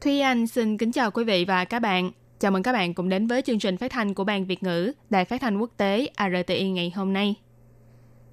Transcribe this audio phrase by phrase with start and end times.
[0.00, 2.10] Thúy Anh xin kính chào quý vị và các bạn.
[2.38, 4.92] Chào mừng các bạn cùng đến với chương trình phát thanh của Ban Việt ngữ
[5.10, 7.34] Đài phát thanh quốc tế RTI ngày hôm nay.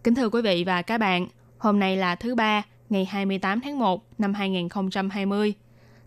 [0.04, 3.80] Kính thưa quý vị và các bạn, hôm nay là thứ ba, ngày 28 tháng
[3.80, 5.54] 1 năm 2020,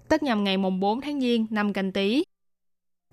[0.09, 2.25] tức nhằm ngày mùng 4 tháng Giêng năm Canh Tý.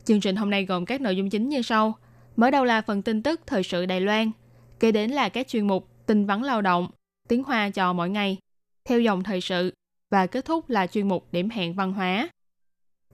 [0.04, 1.94] Chương trình hôm nay gồm các nội dung chính như sau.
[2.36, 4.32] Mở đầu là phần tin tức thời sự Đài Loan,
[4.80, 6.88] kế đến là các chuyên mục tin vắn lao động,
[7.28, 8.38] tiếng hoa cho mỗi ngày,
[8.86, 9.74] theo dòng thời sự
[10.10, 12.30] và kết thúc là chuyên mục điểm hẹn văn hóa.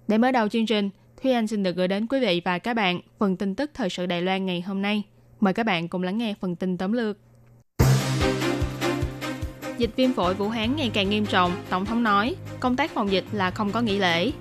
[0.08, 0.90] Để mở đầu chương trình,
[1.22, 3.90] Thúy Anh xin được gửi đến quý vị và các bạn phần tin tức thời
[3.90, 5.04] sự Đài Loan ngày hôm nay.
[5.40, 7.18] Mời các bạn cùng lắng nghe phần tin tóm lược.
[9.78, 13.12] Dịch viêm phổi Vũ Hán ngày càng nghiêm trọng, Tổng thống nói, công tác phòng
[13.12, 14.32] dịch là không có nghỉ lễ.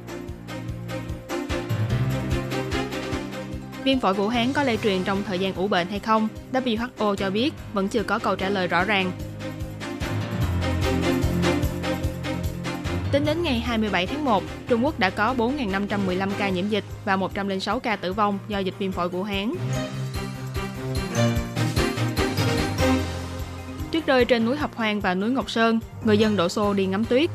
[3.84, 6.28] Viêm phổi Vũ Hán có lây truyền trong thời gian ủ bệnh hay không?
[6.52, 9.12] WHO cho biết vẫn chưa có câu trả lời rõ ràng.
[13.12, 17.16] Tính đến ngày 27 tháng 1, Trung Quốc đã có 4.515 ca nhiễm dịch và
[17.16, 19.54] 106 ca tử vong do dịch viêm phổi Vũ Hán.
[23.92, 26.86] Tuyết rơi trên núi Hợp Hoang và núi Ngọc Sơn, người dân đổ xô đi
[26.86, 27.30] ngắm tuyết.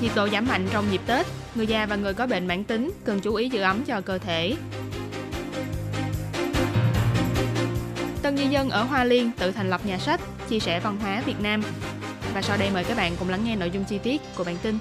[0.00, 2.90] Nhiệt độ giảm mạnh trong dịp Tết, người già và người có bệnh mãn tính
[3.04, 4.56] cần chú ý giữ ấm cho cơ thể.
[8.22, 11.22] Tân di dân ở Hoa Liên tự thành lập nhà sách, chia sẻ văn hóa
[11.26, 11.62] Việt Nam.
[12.34, 14.56] Và sau đây mời các bạn cùng lắng nghe nội dung chi tiết của bản
[14.62, 14.78] tin.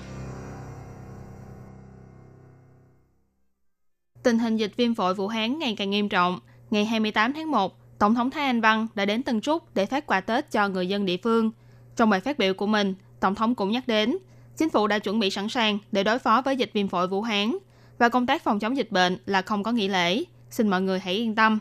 [4.23, 6.39] Tình hình dịch viêm phổi Vũ Hán ngày càng nghiêm trọng.
[6.69, 10.07] Ngày 28 tháng 1, Tổng thống Thái Anh Văn đã đến Tân Trúc để phát
[10.07, 11.51] quà Tết cho người dân địa phương.
[11.95, 14.17] Trong bài phát biểu của mình, Tổng thống cũng nhắc đến,
[14.57, 17.21] chính phủ đã chuẩn bị sẵn sàng để đối phó với dịch viêm phổi Vũ
[17.21, 17.57] Hán
[17.97, 20.23] và công tác phòng chống dịch bệnh là không có nghỉ lễ.
[20.49, 21.59] Xin mọi người hãy yên tâm.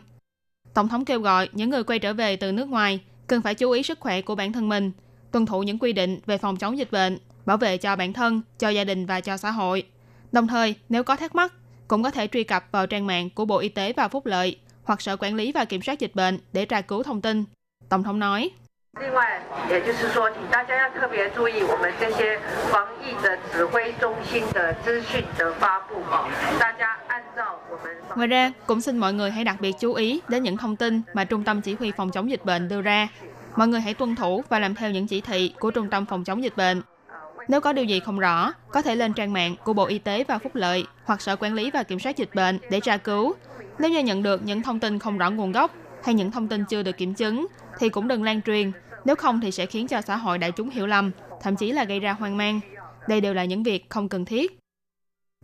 [0.73, 3.71] Tổng thống kêu gọi những người quay trở về từ nước ngoài cần phải chú
[3.71, 4.91] ý sức khỏe của bản thân mình,
[5.31, 8.41] tuân thủ những quy định về phòng chống dịch bệnh, bảo vệ cho bản thân,
[8.59, 9.83] cho gia đình và cho xã hội.
[10.31, 11.53] Đồng thời, nếu có thắc mắc,
[11.87, 14.59] cũng có thể truy cập vào trang mạng của Bộ Y tế và Phúc lợi
[14.83, 17.43] hoặc Sở Quản lý và Kiểm soát Dịch bệnh để tra cứu thông tin.
[17.89, 18.49] Tổng thống nói.
[19.00, 19.40] 另外，
[19.70, 22.38] 也就是说，请大家要特别注意我们这些
[22.70, 25.94] 防疫的指挥中心的资讯的发布，
[26.58, 31.02] 大家按照我们防 Ngoài ra, cũng xin mọi người hãy đặc biệt chú ý đến những thông tin
[31.14, 33.08] mà Trung tâm Chỉ huy Phòng chống dịch bệnh đưa ra.
[33.56, 36.24] Mọi người hãy tuân thủ và làm theo những chỉ thị của Trung tâm Phòng
[36.24, 36.82] chống dịch bệnh.
[37.48, 40.24] Nếu có điều gì không rõ, có thể lên trang mạng của Bộ Y tế
[40.28, 43.34] và Phúc lợi hoặc Sở Quản lý và Kiểm soát Dịch bệnh để tra cứu.
[43.78, 45.70] Nếu như nhận được những thông tin không rõ nguồn gốc
[46.04, 47.46] hay những thông tin chưa được kiểm chứng,
[47.78, 48.72] thì cũng đừng lan truyền.
[49.07, 51.83] nếu không thì sẽ khiến cho xã hội đại chúng hiểu lầm, thậm chí là
[51.83, 52.59] gây ra hoang mang.
[53.07, 54.59] Đây đều là những việc không cần thiết.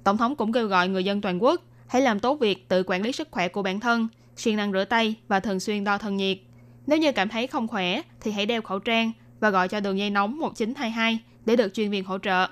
[0.03, 3.01] Tổng thống cũng kêu gọi người dân toàn quốc hãy làm tốt việc tự quản
[3.01, 6.17] lý sức khỏe của bản thân, siêng năng rửa tay và thường xuyên đo thân
[6.17, 6.37] nhiệt.
[6.87, 9.97] Nếu như cảm thấy không khỏe thì hãy đeo khẩu trang và gọi cho đường
[9.97, 12.47] dây nóng 1922 để được chuyên viên hỗ trợ.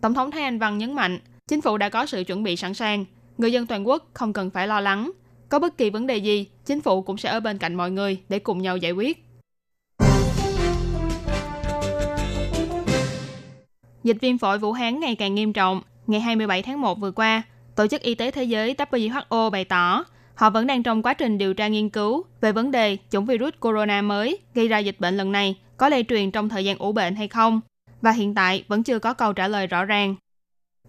[0.00, 1.18] Tổng thống Thái Anh Văn nhấn mạnh,
[1.48, 3.04] chính phủ đã có sự chuẩn bị sẵn sàng,
[3.38, 5.10] người dân toàn quốc không cần phải lo lắng.
[5.48, 8.20] Có bất kỳ vấn đề gì, chính phủ cũng sẽ ở bên cạnh mọi người
[8.28, 9.24] để cùng nhau giải quyết.
[14.04, 15.82] Dịch viêm phổi Vũ Hán ngày càng nghiêm trọng.
[16.06, 17.42] Ngày 27 tháng 1 vừa qua,
[17.76, 20.04] Tổ chức Y tế Thế giới WHO bày tỏ
[20.34, 23.54] họ vẫn đang trong quá trình điều tra nghiên cứu về vấn đề chủng virus
[23.60, 26.92] corona mới gây ra dịch bệnh lần này có lây truyền trong thời gian ủ
[26.92, 27.60] bệnh hay không,
[28.02, 30.14] và hiện tại vẫn chưa có câu trả lời rõ ràng.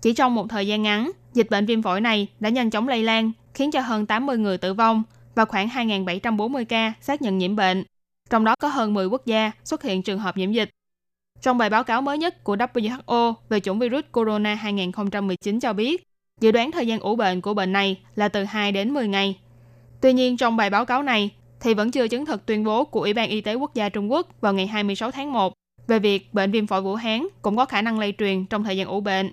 [0.02, 3.04] Chỉ trong một thời gian ngắn, dịch bệnh viêm phổi này đã nhanh chóng lây
[3.04, 5.04] lan, khiến cho hơn 80 người tử vong
[5.36, 7.84] và khoảng 2.740 ca xác nhận nhiễm bệnh.
[8.30, 10.70] Trong đó có hơn 10 quốc gia xuất hiện trường hợp nhiễm dịch.
[11.46, 16.04] Trong bài báo cáo mới nhất của WHO về chủng virus corona 2019 cho biết,
[16.42, 19.40] dự đoán thời gian ủ bệnh của bệnh này là từ 2 đến 10 ngày.
[20.02, 23.02] Tuy nhiên, trong bài báo cáo này thì vẫn chưa chứng thực tuyên bố của
[23.02, 25.54] Ủy ban Y tế Quốc gia Trung Quốc vào ngày 26 tháng 1
[25.88, 28.78] về việc bệnh viêm phổi Vũ Hán cũng có khả năng lây truyền trong thời
[28.78, 29.32] gian ủ bệnh.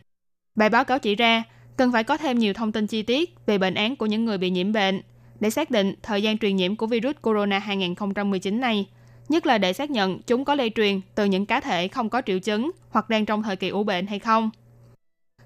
[0.55, 1.43] Bài báo cáo chỉ ra,
[1.77, 4.39] cần phải có thêm nhiều thông tin chi tiết về bệnh án của những người
[4.39, 5.03] bị nhiễm bệnh
[5.41, 8.87] để xác định thời gian truyền nhiễm của virus corona 2019 này,
[9.33, 12.23] nhất là để xác nhận chúng có lây truyền từ những cá thể không có
[12.27, 14.51] triệu chứng hoặc đang trong thời kỳ ủ bệnh hay không.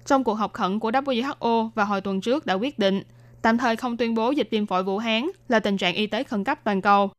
[0.05, 3.01] Trong cuộc họp khẩn của WHO vào hồi tuần trước đã quyết định
[3.41, 6.23] tạm thời không tuyên bố dịch viêm phổi Vũ Hán là tình trạng y tế
[6.23, 7.09] khẩn cấp toàn cầu.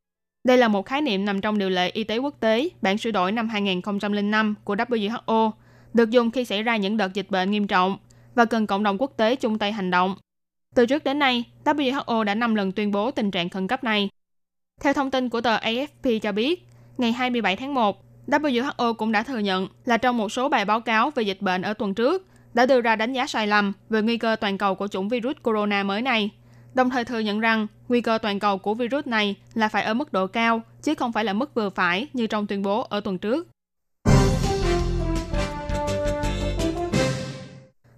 [0.45, 3.11] Đây là một khái niệm nằm trong điều lệ y tế quốc tế bản sửa
[3.11, 5.51] đổi năm 2005 của WHO,
[5.95, 7.99] được dùng khi xảy ra những đợt dịch bệnh nghiêm trọng
[8.35, 10.17] và cần cộng đồng quốc tế chung tay hành động.
[10.75, 14.09] Từ trước đến nay, WHO đã 5 lần tuyên bố tình trạng khẩn cấp này.
[14.81, 16.67] Theo thông tin của tờ AFP cho biết,
[16.99, 20.81] ngày 27 tháng 1, WHO cũng đã thừa nhận là trong một số bài báo
[20.81, 24.03] cáo về dịch bệnh ở tuần trước đã đưa ra đánh giá sai lầm về
[24.03, 26.31] nguy cơ toàn cầu của chủng virus corona mới này,
[26.75, 29.95] đồng thời thừa nhận rằng nguy cơ toàn cầu của virus này là phải ở
[29.95, 33.01] mức độ cao, chứ không phải là mức vừa phải như trong tuyên bố ở
[33.01, 33.49] tuần trước.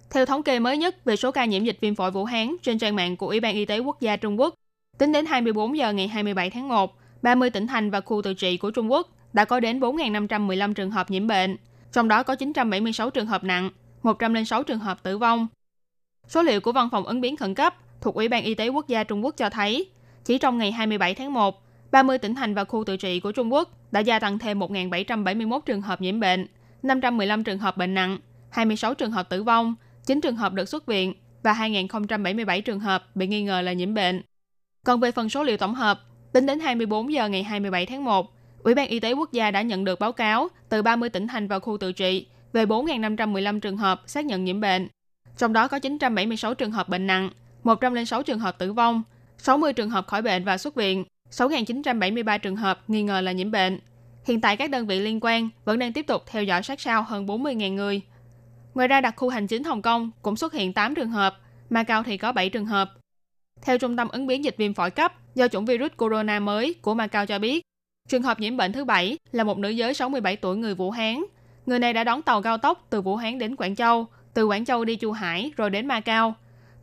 [0.09, 2.79] Theo thống kê mới nhất về số ca nhiễm dịch viêm phổi Vũ Hán trên
[2.79, 4.53] trang mạng của Ủy ban Y tế Quốc gia Trung Quốc,
[5.01, 8.57] tính đến 24 giờ ngày 27 tháng 1, 30 tỉnh thành và khu tự trị
[8.57, 11.57] của Trung Quốc đã có đến 4.515 trường hợp nhiễm bệnh,
[11.91, 13.69] trong đó có 976 trường hợp nặng,
[14.03, 15.47] 106 trường hợp tử vong.
[16.27, 18.87] Số liệu của Văn phòng ứng biến khẩn cấp thuộc Ủy ban Y tế Quốc
[18.87, 19.89] gia Trung Quốc cho thấy,
[20.25, 23.53] chỉ trong ngày 27 tháng 1, 30 tỉnh thành và khu tự trị của Trung
[23.53, 26.47] Quốc đã gia tăng thêm 1.771 trường hợp nhiễm bệnh,
[26.83, 28.17] 515 trường hợp bệnh nặng,
[28.49, 33.15] 26 trường hợp tử vong, 9 trường hợp được xuất viện và 2.077 trường hợp
[33.15, 34.21] bị nghi ngờ là nhiễm bệnh.
[34.85, 35.99] Còn về phần số liệu tổng hợp,
[36.33, 38.33] tính đến 24 giờ ngày 27 tháng 1,
[38.63, 41.47] Ủy ban Y tế Quốc gia đã nhận được báo cáo từ 30 tỉnh thành
[41.47, 44.87] và khu tự trị về 4.515 trường hợp xác nhận nhiễm bệnh.
[45.37, 47.29] Trong đó có 976 trường hợp bệnh nặng,
[47.63, 49.03] 106 trường hợp tử vong,
[49.37, 53.51] 60 trường hợp khỏi bệnh và xuất viện, 6.973 trường hợp nghi ngờ là nhiễm
[53.51, 53.79] bệnh.
[54.25, 57.03] Hiện tại các đơn vị liên quan vẫn đang tiếp tục theo dõi sát sao
[57.03, 58.01] hơn 40.000 người.
[58.73, 61.37] Ngoài ra đặc khu hành chính Hồng Kông cũng xuất hiện 8 trường hợp,
[61.69, 63.00] Macau thì có 7 trường hợp.
[63.61, 66.93] Theo Trung tâm ứng biến dịch viêm phổi cấp do chủng virus corona mới của
[66.93, 67.63] Macau cho biết,
[68.09, 71.23] trường hợp nhiễm bệnh thứ bảy là một nữ giới 67 tuổi người Vũ Hán.
[71.65, 74.65] Người này đã đón tàu cao tốc từ Vũ Hán đến Quảng Châu, từ Quảng
[74.65, 76.35] Châu đi Chu Hải rồi đến Macau.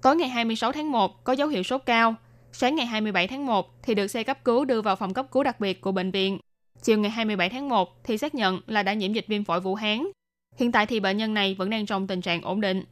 [0.02, 2.14] Tối ngày 26 tháng 1 có dấu hiệu sốt cao.
[2.52, 5.42] Sáng ngày 27 tháng 1 thì được xe cấp cứu đưa vào phòng cấp cứu
[5.42, 6.38] đặc biệt của bệnh viện.
[6.82, 9.74] Chiều ngày 27 tháng 1 thì xác nhận là đã nhiễm dịch viêm phổi Vũ
[9.74, 10.06] Hán.
[10.56, 12.84] Hiện tại thì bệnh nhân này vẫn đang trong tình trạng ổn định.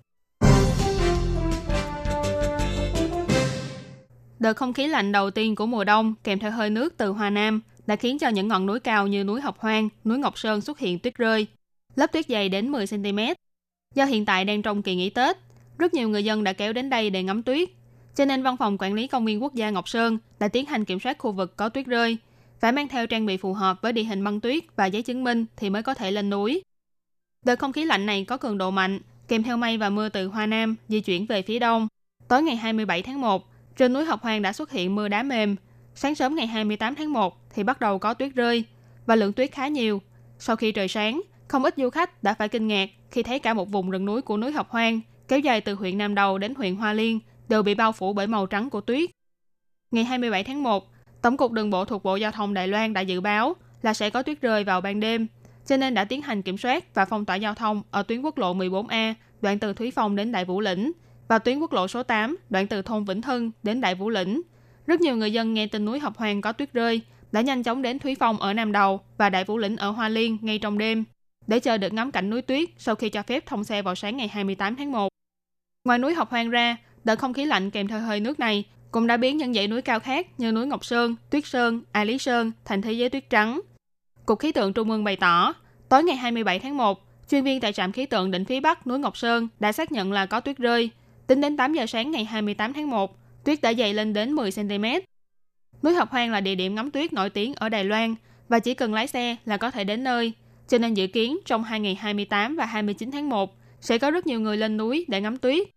[4.46, 7.31] Đợt không khí lạnh đầu tiên của mùa đông kèm theo hơi nước từ Hoa
[7.31, 10.60] Nam đã khiến cho những ngọn núi cao như núi Học Hoang, núi Ngọc Sơn
[10.60, 11.46] xuất hiện tuyết rơi.
[11.94, 13.19] Lớp tuyết dày đến 10 cm.
[13.94, 15.37] Do hiện tại đang trong kỳ nghỉ Tết,
[15.78, 17.69] rất nhiều người dân đã kéo đến đây để ngắm tuyết.
[18.14, 20.84] Cho nên Văn phòng Quản lý Công viên Quốc gia Ngọc Sơn đã tiến hành
[20.84, 22.16] kiểm soát khu vực có tuyết rơi,
[22.60, 25.25] phải mang theo trang bị phù hợp với địa hình băng tuyết và giấy chứng
[25.25, 26.62] minh thì mới có thể lên núi.
[27.44, 30.26] Đợt không khí lạnh này có cường độ mạnh, kèm theo mây và mưa từ
[30.26, 31.88] Hoa Nam di chuyển về phía đông.
[32.28, 35.56] Tối ngày 27 tháng 1, trên núi Học Hoàng đã xuất hiện mưa đá mềm.
[35.94, 38.64] Sáng sớm ngày 28 tháng 1 thì bắt đầu có tuyết rơi
[39.06, 40.02] và lượng tuyết khá nhiều.
[40.38, 43.55] Sau khi trời sáng, không ít du khách đã phải kinh ngạc khi thấy cả
[43.55, 46.55] một vùng rừng núi của núi Học Hoang kéo dài từ huyện Nam Đầu đến
[46.55, 49.11] huyện Hoa Liên đều bị bao phủ bởi màu trắng của tuyết.
[49.90, 53.00] Ngày 27 tháng 1, Tổng cục Đường bộ thuộc Bộ Giao thông Đài Loan đã
[53.00, 55.26] dự báo là sẽ có tuyết rơi vào ban đêm,
[55.67, 58.38] cho nên đã tiến hành kiểm soát và phong tỏa giao thông ở tuyến quốc
[58.38, 60.93] lộ 14A đoạn từ Thúy Phong đến Đại Vũ Lĩnh
[61.28, 64.43] và tuyến quốc lộ số 8 đoạn từ thôn Vĩnh Hưng đến Đại Vũ Lĩnh.
[64.87, 67.00] Rất nhiều người dân nghe tin núi Học Hoàng có tuyết rơi
[67.32, 70.08] đã nhanh chóng đến Thúy Phong ở Nam Đầu và Đại Vũ Lĩnh ở Hoa
[70.08, 71.05] Liên ngay trong đêm
[71.46, 74.17] để chờ được ngắm cảnh núi tuyết sau khi cho phép thông xe vào sáng
[74.17, 75.08] ngày 28 tháng 1.
[75.84, 79.06] Ngoài núi Học Hoang ra, đợt không khí lạnh kèm theo hơi nước này cũng
[79.06, 82.19] đã biến những dãy núi cao khác như núi Ngọc Sơn, Tuyết Sơn, Ai Lý
[82.19, 83.61] Sơn thành thế giới tuyết trắng.
[84.26, 85.55] Cục khí tượng Trung ương bày tỏ,
[85.88, 88.98] tối ngày 27 tháng 1, chuyên viên tại trạm khí tượng đỉnh phía Bắc núi
[88.98, 90.91] Ngọc Sơn đã xác nhận là có tuyết rơi.
[91.27, 94.51] Tính đến 8 giờ sáng ngày 28 tháng 1, tuyết đã dày lên đến 10
[94.53, 94.85] cm.
[95.83, 98.15] Núi Học Hoang là địa điểm ngắm tuyết nổi tiếng ở Đài Loan
[98.49, 100.33] và chỉ cần lái xe là có thể đến nơi.
[100.69, 104.27] Cho nên dự kiến trong hai ngày 28 và 29 tháng 1 sẽ có rất
[104.27, 105.69] nhiều người lên núi để ngắm tuyết.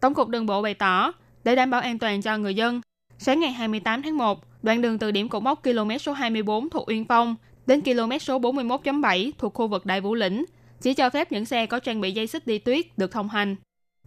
[0.00, 1.12] Tổng cục đường bộ bày tỏ,
[1.44, 2.80] để đảm bảo an toàn cho người dân,
[3.18, 6.88] sáng ngày 28 tháng 1, đoạn đường từ điểm cột mốc km số 24 thuộc
[6.88, 10.44] Uyên Phong đến km số 41.7 thuộc khu vực Đại Vũ Lĩnh
[10.80, 13.56] chỉ cho phép những xe có trang bị dây xích đi tuyết được thông hành.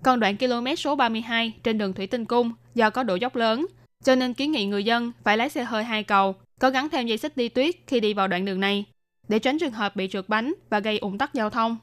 [0.03, 3.65] Còn đoạn km số 32 trên đường Thủy Tinh Cung do có độ dốc lớn,
[4.03, 7.07] cho nên kiến nghị người dân phải lái xe hơi hai cầu, có gắn thêm
[7.07, 8.85] dây xích đi tuyết khi đi vào đoạn đường này,
[9.27, 11.77] để tránh trường hợp bị trượt bánh và gây ủng tắc giao thông.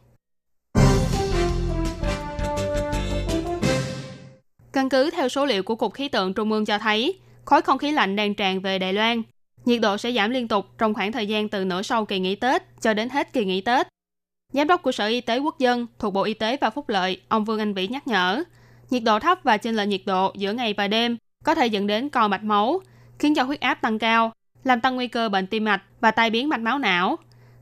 [4.73, 7.79] Căn cứ theo số liệu của Cục Khí tượng Trung ương cho thấy, khối không
[7.79, 9.23] khí lạnh đang tràn về Đài Loan.
[9.65, 12.35] Nhiệt độ sẽ giảm liên tục trong khoảng thời gian từ nửa sau kỳ nghỉ
[12.35, 13.87] Tết cho đến hết kỳ nghỉ Tết.
[14.53, 17.21] Giám đốc của Sở Y tế Quốc dân thuộc Bộ Y tế và Phúc lợi,
[17.29, 18.43] ông Vương Anh Vĩ nhắc nhở,
[18.91, 21.87] nhiệt độ thấp và chênh lệch nhiệt độ giữa ngày và đêm có thể dẫn
[21.87, 22.81] đến co mạch máu,
[23.19, 24.33] khiến cho huyết áp tăng cao,
[24.65, 27.17] làm tăng nguy cơ bệnh tim mạch và tai biến mạch máu não.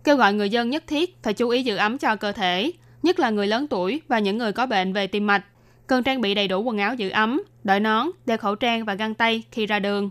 [0.04, 3.18] Kêu gọi người dân nhất thiết phải chú ý giữ ấm cho cơ thể, nhất
[3.18, 5.44] là người lớn tuổi và những người có bệnh về tim mạch
[5.86, 8.94] cần trang bị đầy đủ quần áo giữ ấm, đội nón, đeo khẩu trang và
[8.94, 10.10] găng tay khi ra đường.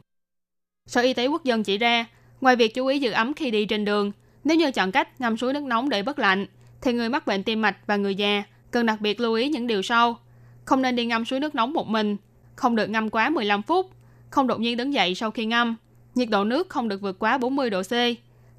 [0.87, 2.05] Sở Y tế Quốc dân chỉ ra,
[2.41, 4.11] Ngoài việc chú ý giữ ấm khi đi trên đường,
[4.43, 6.45] nếu như chọn cách ngâm suối nước nóng để bất lạnh,
[6.81, 9.67] thì người mắc bệnh tim mạch và người già cần đặc biệt lưu ý những
[9.67, 10.19] điều sau.
[10.65, 12.17] Không nên đi ngâm suối nước nóng một mình,
[12.55, 13.91] không được ngâm quá 15 phút,
[14.29, 15.75] không đột nhiên đứng dậy sau khi ngâm,
[16.15, 17.91] nhiệt độ nước không được vượt quá 40 độ C,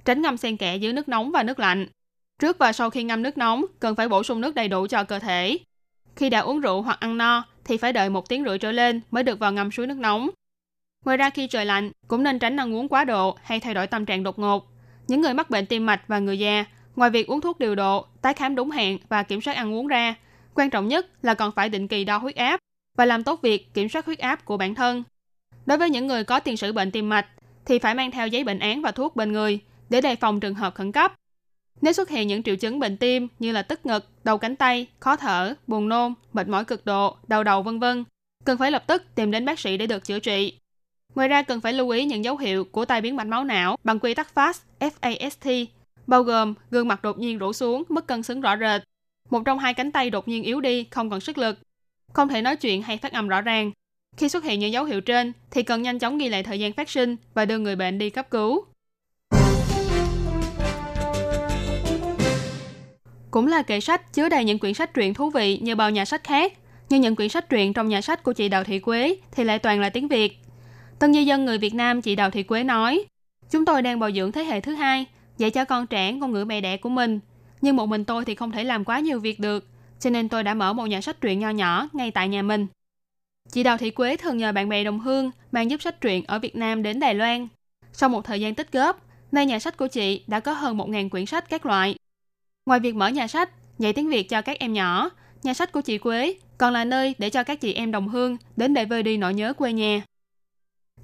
[0.05, 1.87] tránh ngâm xen kẽ giữa nước nóng và nước lạnh.
[2.39, 5.05] Trước và sau khi ngâm nước nóng, cần phải bổ sung nước đầy đủ cho
[5.05, 5.59] cơ thể.
[6.17, 9.01] Khi đã uống rượu hoặc ăn no, thì phải đợi một tiếng rưỡi trở lên
[9.11, 10.31] mới được vào ngâm suối nước nóng.
[11.05, 13.87] Ngoài ra khi trời lạnh, cũng nên tránh ăn uống quá độ hay thay đổi
[13.87, 14.73] tâm trạng đột ngột.
[15.09, 16.65] Những người mắc bệnh tim mạch và người già,
[16.99, 19.87] ngoài việc uống thuốc điều độ, tái khám đúng hẹn và kiểm soát ăn uống
[19.87, 20.15] ra,
[20.55, 22.61] quan trọng nhất là còn phải định kỳ đo huyết áp
[22.97, 25.03] và làm tốt việc kiểm soát huyết áp của bản thân.
[25.67, 27.27] Đối với những người có tiền sử bệnh tim mạch,
[27.67, 29.59] thì phải mang theo giấy bệnh án và thuốc bên người
[29.91, 31.15] để đề phòng trường hợp khẩn cấp.
[31.81, 34.87] Nếu xuất hiện những triệu chứng bệnh tim như là tức ngực, đầu cánh tay,
[35.01, 38.05] khó thở, buồn nôn, mệt mỏi cực độ, đau đầu vân vân,
[38.45, 40.59] cần phải lập tức tìm đến bác sĩ để được chữa trị.
[41.15, 43.77] Ngoài ra cần phải lưu ý những dấu hiệu của tai biến mạch máu não
[43.85, 45.67] bằng quy tắc FAST, FAST,
[46.09, 48.83] bao gồm gương mặt đột nhiên rũ xuống, mất cân xứng rõ rệt,
[49.31, 51.59] một trong hai cánh tay đột nhiên yếu đi, không còn sức lực,
[52.13, 53.71] không thể nói chuyện hay phát âm rõ ràng.
[54.17, 56.73] Khi xuất hiện những dấu hiệu trên, thì cần nhanh chóng ghi lại thời gian
[56.73, 58.65] phát sinh và đưa người bệnh đi cấp cứu.
[63.31, 66.05] Cũng là kệ sách chứa đầy những quyển sách truyện thú vị như bao nhà
[66.05, 66.53] sách khác,
[66.89, 69.59] nhưng những quyển sách truyện trong nhà sách của chị Đào Thị Quế thì lại
[69.59, 70.39] toàn là tiếng Việt.
[70.99, 73.05] Tân di dân người Việt Nam chị Đào Thị Quế nói,
[73.51, 75.07] chúng tôi đang bồi dưỡng thế hệ thứ hai,
[75.39, 77.21] dạy cho con trẻ ngôn ngữ mẹ đẻ của mình.
[77.61, 79.67] Nhưng một mình tôi thì không thể làm quá nhiều việc được,
[80.01, 82.67] cho nên tôi đã mở một nhà sách truyện nho nhỏ ngay tại nhà mình.
[83.53, 86.39] Chị Đào Thị Quế thường nhờ bạn bè đồng hương mang giúp sách truyện ở
[86.39, 87.49] Việt Nam đến Đài Loan.
[87.93, 91.09] Sau một thời gian tích góp, nay nhà sách của chị đã có hơn 1.000
[91.09, 91.95] quyển sách các loại.
[92.67, 95.11] Ngoài việc mở nhà sách, dạy tiếng Việt cho các em nhỏ,
[95.43, 98.37] nhà sách của chị Quế còn là nơi để cho các chị em đồng hương
[98.57, 100.03] đến để vơi đi nỗi nhớ quê nhà.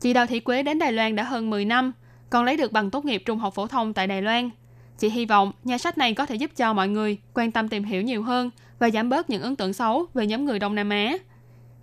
[0.01, 1.93] Chị Đào Thị Quế đến Đài Loan đã hơn 10 năm,
[2.31, 4.51] còn lấy được bằng tốt nghiệp trung học phổ thông tại Đài Loan.
[4.99, 7.85] Chị hy vọng nhà sách này có thể giúp cho mọi người quan tâm tìm
[7.85, 10.91] hiểu nhiều hơn và giảm bớt những ấn tượng xấu về nhóm người Đông Nam
[10.91, 11.17] Á.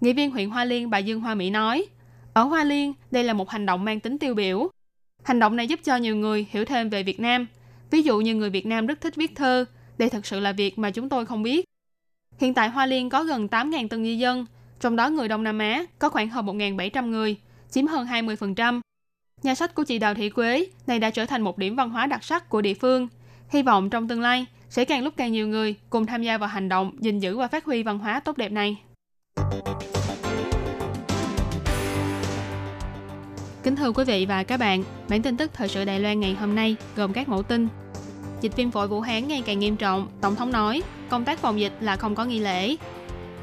[0.02, 1.86] Nghị viên huyện Hoa Liên bà Dương Hoa Mỹ nói,
[2.34, 4.70] ở Hoa Liên, đây là một hành động mang tính tiêu biểu.
[5.24, 7.48] Hành động này giúp cho nhiều người hiểu thêm về Việt Nam.
[7.92, 9.66] Ví dụ như người Việt Nam rất thích viết thơ,
[9.98, 11.66] đây thật sự là việc mà chúng tôi không biết.
[12.38, 14.46] Hiện tại Hoa Liên có gần 8.000 tân di dân,
[14.80, 17.36] trong đó người Đông Nam Á có khoảng hơn 1.700 người,
[17.72, 18.82] chiếm hơn 20%.
[19.44, 22.06] Nhà sách của chị Đào Thị Quế này đã trở thành một điểm văn hóa
[22.06, 23.08] đặc sắc của địa phương.
[23.50, 26.50] Hy vọng trong tương lai sẽ càng lúc càng nhiều người cùng tham gia vào
[26.50, 28.78] hành động gìn giữ và phát huy văn hóa tốt đẹp này.
[33.64, 36.34] Kính thưa quý vị và các bạn, bản tin tức thời sự Đài Loan ngày
[36.34, 37.68] hôm nay gồm các mẫu tin.
[38.42, 41.60] Dịch viêm phổi Vũ Hán ngày càng nghiêm trọng, Tổng thống nói công tác phòng
[41.60, 42.76] dịch là không có nghi lễ.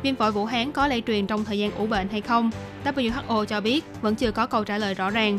[0.02, 2.50] Viêm phổi Vũ Hán có lây truyền trong thời gian ủ bệnh hay không?
[2.84, 5.38] WHO cho biết vẫn chưa có câu trả lời rõ ràng.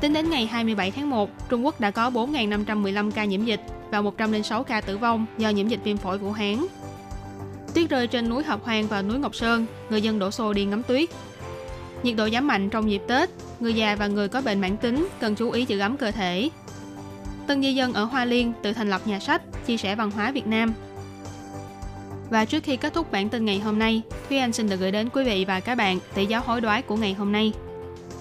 [0.00, 4.00] Tính đến ngày 27 tháng 1, Trung Quốc đã có 4.515 ca nhiễm dịch và
[4.00, 6.66] 106 ca tử vong do nhiễm dịch viêm phổi Vũ Hán.
[7.74, 10.64] Tuyết rơi trên núi Hợp Hoang và núi Ngọc Sơn, người dân đổ xô đi
[10.64, 11.08] ngắm tuyết.
[12.02, 13.30] Nhiệt độ giảm mạnh trong dịp Tết,
[13.60, 16.50] người già và người có bệnh mãn tính cần chú ý giữ ấm cơ thể.
[17.46, 20.32] Tân di dân ở Hoa Liên tự thành lập nhà sách, chia sẻ văn hóa
[20.32, 20.74] Việt Nam.
[22.30, 24.92] Và trước khi kết thúc bản tin ngày hôm nay, Thúy Anh xin được gửi
[24.92, 27.52] đến quý vị và các bạn tỷ giáo hối đoái của ngày hôm nay.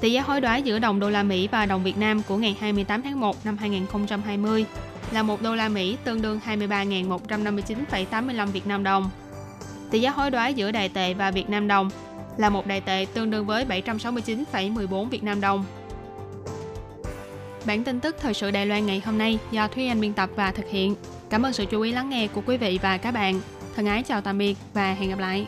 [0.02, 2.58] Tỷ giá hối đoái giữa đồng đô la Mỹ và đồng Việt Nam của ngày
[2.60, 4.66] 28 tháng 1 năm 2020
[5.12, 9.10] là 1 đô la Mỹ tương đương 23.159,85 Việt Nam đồng.
[9.92, 11.90] Tỷ giá hối đoái giữa đài tệ và Việt Nam đồng
[12.38, 15.66] là một đài tệ tương đương với 769,14 Việt Nam đồng.
[17.66, 20.30] Bản tin tức thời sự Đài Loan ngày hôm nay do Thúy Anh biên tập
[20.36, 20.96] và thực hiện.
[21.30, 23.42] Cảm ơn sự chú ý lắng nghe của quý vị và các bạn.
[23.76, 25.48] Thân ái chào tạm biệt và hẹn gặp lại.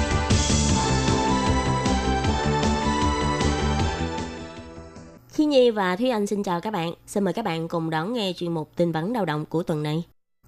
[5.51, 6.93] Nhi và Thúy Anh xin chào các bạn.
[7.07, 9.83] Xin mời các bạn cùng đón nghe chuyên mục tin vắn lao động của tuần
[9.83, 10.03] này.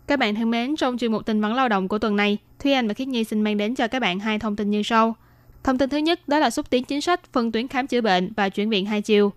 [0.08, 2.74] Các bạn thân mến, trong chuyên mục tin vắn lao động của tuần này, Thúy
[2.74, 5.16] Anh và Khiết Nhi xin mang đến cho các bạn hai thông tin như sau.
[5.64, 8.34] Thông tin thứ nhất đó là xúc tiến chính sách phân tuyến khám chữa bệnh
[8.38, 9.32] và chuyển viện hai chiều.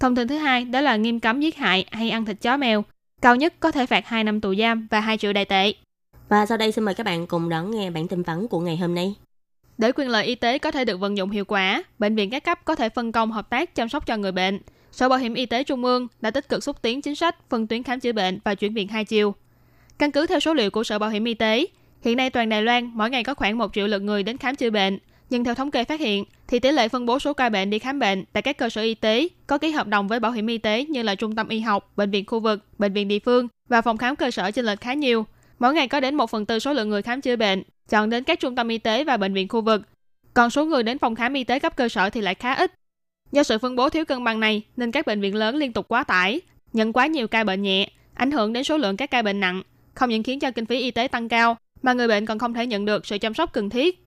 [0.00, 2.84] Thông tin thứ hai đó là nghiêm cấm giết hại hay ăn thịt chó mèo.
[3.22, 5.72] Cao nhất có thể phạt 2 năm tù giam và 2 triệu đại tệ.
[6.28, 8.76] Và sau đây xin mời các bạn cùng đón nghe bản tin vắn của ngày
[8.76, 9.14] hôm nay.
[9.78, 12.44] Để quyền lợi y tế có thể được vận dụng hiệu quả, bệnh viện các
[12.44, 14.58] cấp có thể phân công hợp tác chăm sóc cho người bệnh.
[14.98, 17.66] Sở Bảo hiểm Y tế Trung ương đã tích cực xúc tiến chính sách phân
[17.66, 19.34] tuyến khám chữa bệnh và chuyển viện hai chiều.
[19.98, 21.66] Căn cứ theo số liệu của Sở Bảo hiểm Y tế,
[22.04, 24.56] hiện nay toàn Đài Loan mỗi ngày có khoảng 1 triệu lượt người đến khám
[24.56, 24.98] chữa bệnh,
[25.30, 27.78] nhưng theo thống kê phát hiện, thì tỷ lệ phân bố số ca bệnh đi
[27.78, 30.46] khám bệnh tại các cơ sở y tế có ký hợp đồng với bảo hiểm
[30.46, 33.18] y tế như là trung tâm y học, bệnh viện khu vực, bệnh viện địa
[33.18, 35.26] phương và phòng khám cơ sở trên lệch khá nhiều.
[35.58, 38.24] Mỗi ngày có đến 1 phần tư số lượng người khám chữa bệnh chọn đến
[38.24, 39.82] các trung tâm y tế và bệnh viện khu vực.
[40.34, 42.72] Còn số người đến phòng khám y tế cấp cơ sở thì lại khá ít.
[43.32, 45.88] Do sự phân bố thiếu cân bằng này nên các bệnh viện lớn liên tục
[45.88, 46.40] quá tải,
[46.72, 49.62] nhận quá nhiều ca bệnh nhẹ, ảnh hưởng đến số lượng các ca bệnh nặng,
[49.94, 52.54] không những khiến cho kinh phí y tế tăng cao mà người bệnh còn không
[52.54, 54.04] thể nhận được sự chăm sóc cần thiết.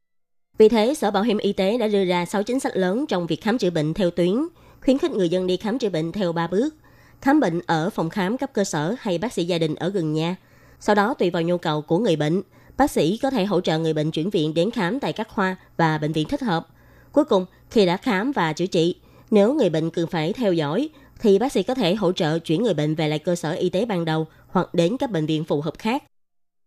[0.57, 3.27] Vì thế, Sở Bảo hiểm Y tế đã đưa ra 6 chính sách lớn trong
[3.27, 4.35] việc khám chữa bệnh theo tuyến,
[4.85, 6.75] khuyến khích người dân đi khám chữa bệnh theo 3 bước.
[7.21, 10.13] Khám bệnh ở phòng khám cấp cơ sở hay bác sĩ gia đình ở gần
[10.13, 10.35] nhà.
[10.79, 12.41] Sau đó, tùy vào nhu cầu của người bệnh,
[12.77, 15.55] bác sĩ có thể hỗ trợ người bệnh chuyển viện đến khám tại các khoa
[15.77, 16.67] và bệnh viện thích hợp.
[17.11, 18.95] Cuối cùng, khi đã khám và chữa trị,
[19.31, 20.89] nếu người bệnh cần phải theo dõi,
[21.21, 23.69] thì bác sĩ có thể hỗ trợ chuyển người bệnh về lại cơ sở y
[23.69, 26.03] tế ban đầu hoặc đến các bệnh viện phù hợp khác.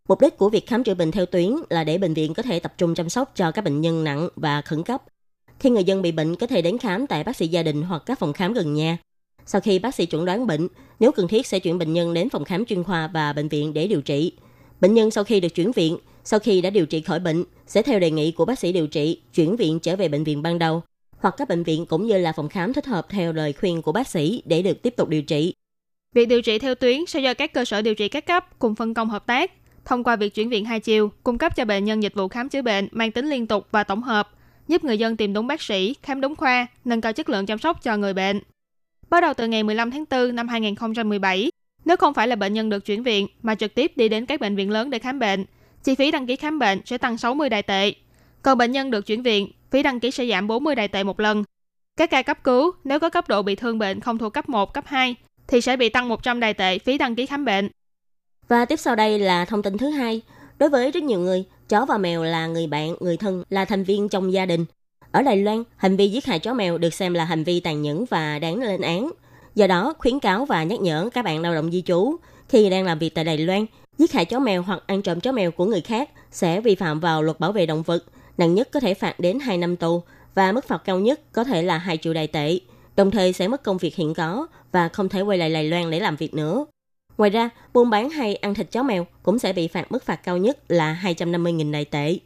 [0.08, 2.58] Mục đích của việc khám chữa bệnh theo tuyến là để bệnh viện có thể
[2.60, 5.02] tập trung chăm sóc cho các bệnh nhân nặng và khẩn cấp.
[5.58, 8.02] Khi người dân bị bệnh có thể đến khám tại bác sĩ gia đình hoặc
[8.06, 8.98] các phòng khám gần nhà.
[9.46, 10.68] Sau khi bác sĩ chuẩn đoán bệnh,
[11.00, 13.74] nếu cần thiết sẽ chuyển bệnh nhân đến phòng khám chuyên khoa và bệnh viện
[13.74, 14.32] để điều trị.
[14.80, 17.82] Bệnh nhân sau khi được chuyển viện, sau khi đã điều trị khỏi bệnh, sẽ
[17.82, 20.58] theo đề nghị của bác sĩ điều trị, chuyển viện trở về bệnh viện ban
[20.58, 20.82] đầu
[21.24, 23.92] hoặc các bệnh viện cũng như là phòng khám thích hợp theo lời khuyên của
[23.92, 25.54] bác sĩ để được tiếp tục điều trị.
[26.14, 28.74] Việc điều trị theo tuyến sẽ do các cơ sở điều trị các cấp cùng
[28.74, 29.50] phân công hợp tác
[29.84, 32.48] thông qua việc chuyển viện hai chiều, cung cấp cho bệnh nhân dịch vụ khám
[32.48, 34.30] chữa bệnh mang tính liên tục và tổng hợp,
[34.68, 37.58] giúp người dân tìm đúng bác sĩ, khám đúng khoa, nâng cao chất lượng chăm
[37.58, 38.40] sóc cho người bệnh.
[39.10, 41.50] Bắt đầu từ ngày 15 tháng 4 năm 2017,
[41.84, 44.40] nếu không phải là bệnh nhân được chuyển viện mà trực tiếp đi đến các
[44.40, 45.44] bệnh viện lớn để khám bệnh,
[45.84, 47.94] chi phí đăng ký khám bệnh sẽ tăng 60 đại tệ.
[48.44, 51.20] Còn bệnh nhân được chuyển viện, phí đăng ký sẽ giảm 40 đài tệ một
[51.20, 51.44] lần.
[51.96, 54.74] Các ca cấp cứu, nếu có cấp độ bị thương bệnh không thuộc cấp 1,
[54.74, 55.14] cấp 2,
[55.46, 57.68] thì sẽ bị tăng 100 đài tệ phí đăng ký khám bệnh.
[58.48, 60.20] Và tiếp sau đây là thông tin thứ hai.
[60.58, 63.84] Đối với rất nhiều người, chó và mèo là người bạn, người thân, là thành
[63.84, 64.64] viên trong gia đình.
[65.10, 67.82] Ở Đài Loan, hành vi giết hại chó mèo được xem là hành vi tàn
[67.82, 69.10] nhẫn và đáng lên án.
[69.54, 72.16] Do đó, khuyến cáo và nhắc nhở các bạn lao động di trú
[72.48, 73.66] khi đang làm việc tại Đài Loan,
[73.98, 77.00] giết hại chó mèo hoặc ăn trộm chó mèo của người khác sẽ vi phạm
[77.00, 78.04] vào luật bảo vệ động vật,
[78.38, 80.02] nặng nhất có thể phạt đến 2 năm tù
[80.34, 82.58] và mức phạt cao nhất có thể là 2 triệu đài tệ,
[82.96, 85.90] đồng thời sẽ mất công việc hiện có và không thể quay lại Đài Loan
[85.90, 86.66] để làm việc nữa.
[87.18, 90.16] Ngoài ra, buôn bán hay ăn thịt chó mèo cũng sẽ bị phạt mức phạt
[90.16, 92.18] cao nhất là 250.000 đại tệ.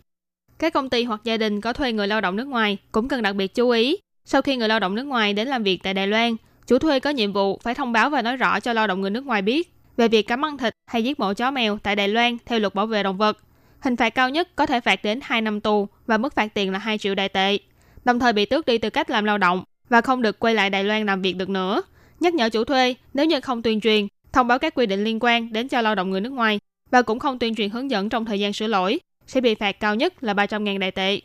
[0.59, 3.23] Các công ty hoặc gia đình có thuê người lao động nước ngoài cũng cần
[3.23, 3.97] đặc biệt chú ý.
[4.25, 7.01] Sau khi người lao động nước ngoài đến làm việc tại Đài Loan, chủ thuê
[7.01, 9.43] có nhiệm vụ phải thông báo và nói rõ cho lao động người nước ngoài
[9.43, 12.59] biết về việc cấm ăn thịt hay giết mổ chó mèo tại Đài Loan theo
[12.59, 13.39] luật bảo vệ động vật.
[13.81, 16.73] Hình phạt cao nhất có thể phạt đến 2 năm tù và mức phạt tiền
[16.73, 17.59] là 2 triệu đại tệ.
[18.05, 20.71] Đồng thời bị tước đi tư cách làm lao động và không được quay lại
[20.71, 21.83] Đài Loan làm việc được nữa.
[22.21, 25.19] Nhắc nhở chủ thuê nếu như không tuyên truyền thông báo các quy định liên
[25.21, 26.59] quan đến cho lao động người nước ngoài
[26.91, 29.73] và cũng không tuyên truyền hướng dẫn trong thời gian sửa lỗi, sẽ bị phạt
[29.73, 31.21] cao nhất là 300.000 đại tệ.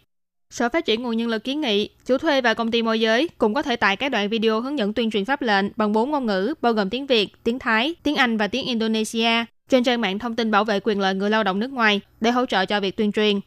[0.49, 3.29] Sở Phát triển Nguồn Nhân lực kiến nghị, chủ thuê và công ty môi giới
[3.37, 6.11] cũng có thể tải các đoạn video hướng dẫn tuyên truyền pháp lệnh bằng bốn
[6.11, 10.01] ngôn ngữ, bao gồm tiếng Việt, tiếng Thái, tiếng Anh và tiếng Indonesia, trên trang
[10.01, 12.65] mạng thông tin bảo vệ quyền lợi người lao động nước ngoài để hỗ trợ
[12.65, 13.39] cho việc tuyên truyền.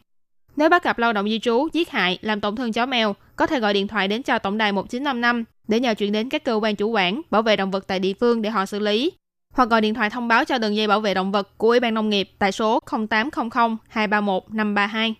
[0.55, 3.45] Nếu bắt gặp lao động di trú, giết hại, làm tổn thương chó mèo, có
[3.45, 6.59] thể gọi điện thoại đến cho tổng đài 1955 để nhờ chuyển đến các cơ
[6.61, 9.11] quan chủ quản bảo vệ động vật tại địa phương để họ xử lý
[9.53, 11.79] hoặc gọi điện thoại thông báo cho đường dây bảo vệ động vật của Ủy
[11.79, 15.15] ban Nông nghiệp tại số 0800 231 532.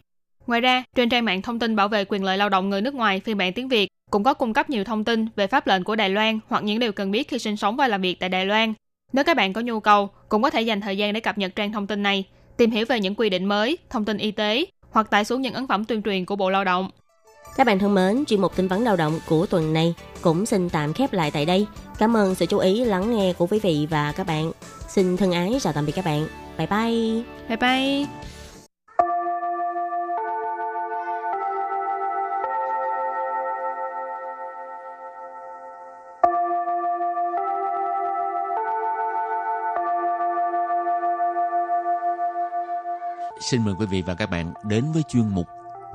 [0.47, 2.93] Ngoài ra, trên trang mạng thông tin bảo vệ quyền lợi lao động người nước
[2.93, 5.83] ngoài phiên bản tiếng Việt cũng có cung cấp nhiều thông tin về pháp lệnh
[5.83, 8.29] của Đài Loan hoặc những điều cần biết khi sinh sống và làm việc tại
[8.29, 8.73] Đài Loan.
[9.13, 11.55] Nếu các bạn có nhu cầu, cũng có thể dành thời gian để cập nhật
[11.55, 12.23] trang thông tin này,
[12.57, 15.53] tìm hiểu về những quy định mới, thông tin y tế hoặc tải xuống những
[15.53, 16.89] ấn phẩm tuyên truyền của Bộ Lao động.
[17.57, 20.69] Các bạn thân mến, chuyên mục tin vấn lao động của tuần này cũng xin
[20.69, 21.67] tạm khép lại tại đây.
[21.97, 24.51] Cảm ơn sự chú ý lắng nghe của quý vị và các bạn.
[24.87, 26.27] Xin thân ái chào tạm biệt các bạn.
[26.57, 27.23] Bye bye.
[27.47, 28.26] Bye bye.
[43.39, 45.47] Xin mời quý vị và các bạn đến với chuyên mục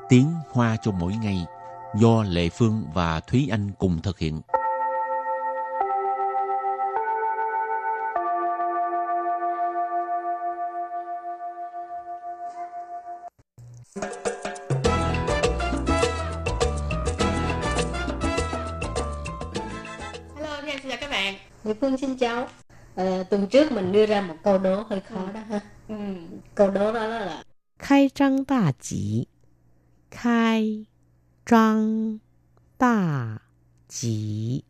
[0.08, 1.46] Tiếng Hoa cho mỗi ngày
[1.94, 4.40] do Lệ Phương và Thúy Anh cùng thực hiện.
[20.36, 21.34] Hello, xin chào các bạn.
[21.64, 22.48] Lệ Phương xin chào.
[22.94, 25.32] Ờ, tuần trước mình đưa ra một câu đố hơi khó ừ.
[25.34, 25.60] đó ha.
[25.88, 25.94] Ừ.
[26.54, 27.42] câu đố đó là
[27.78, 29.26] khai trăng tả chỉ.
[30.10, 30.86] Khai
[31.46, 32.18] trăng
[32.78, 33.38] tả
[33.88, 34.62] chỉ.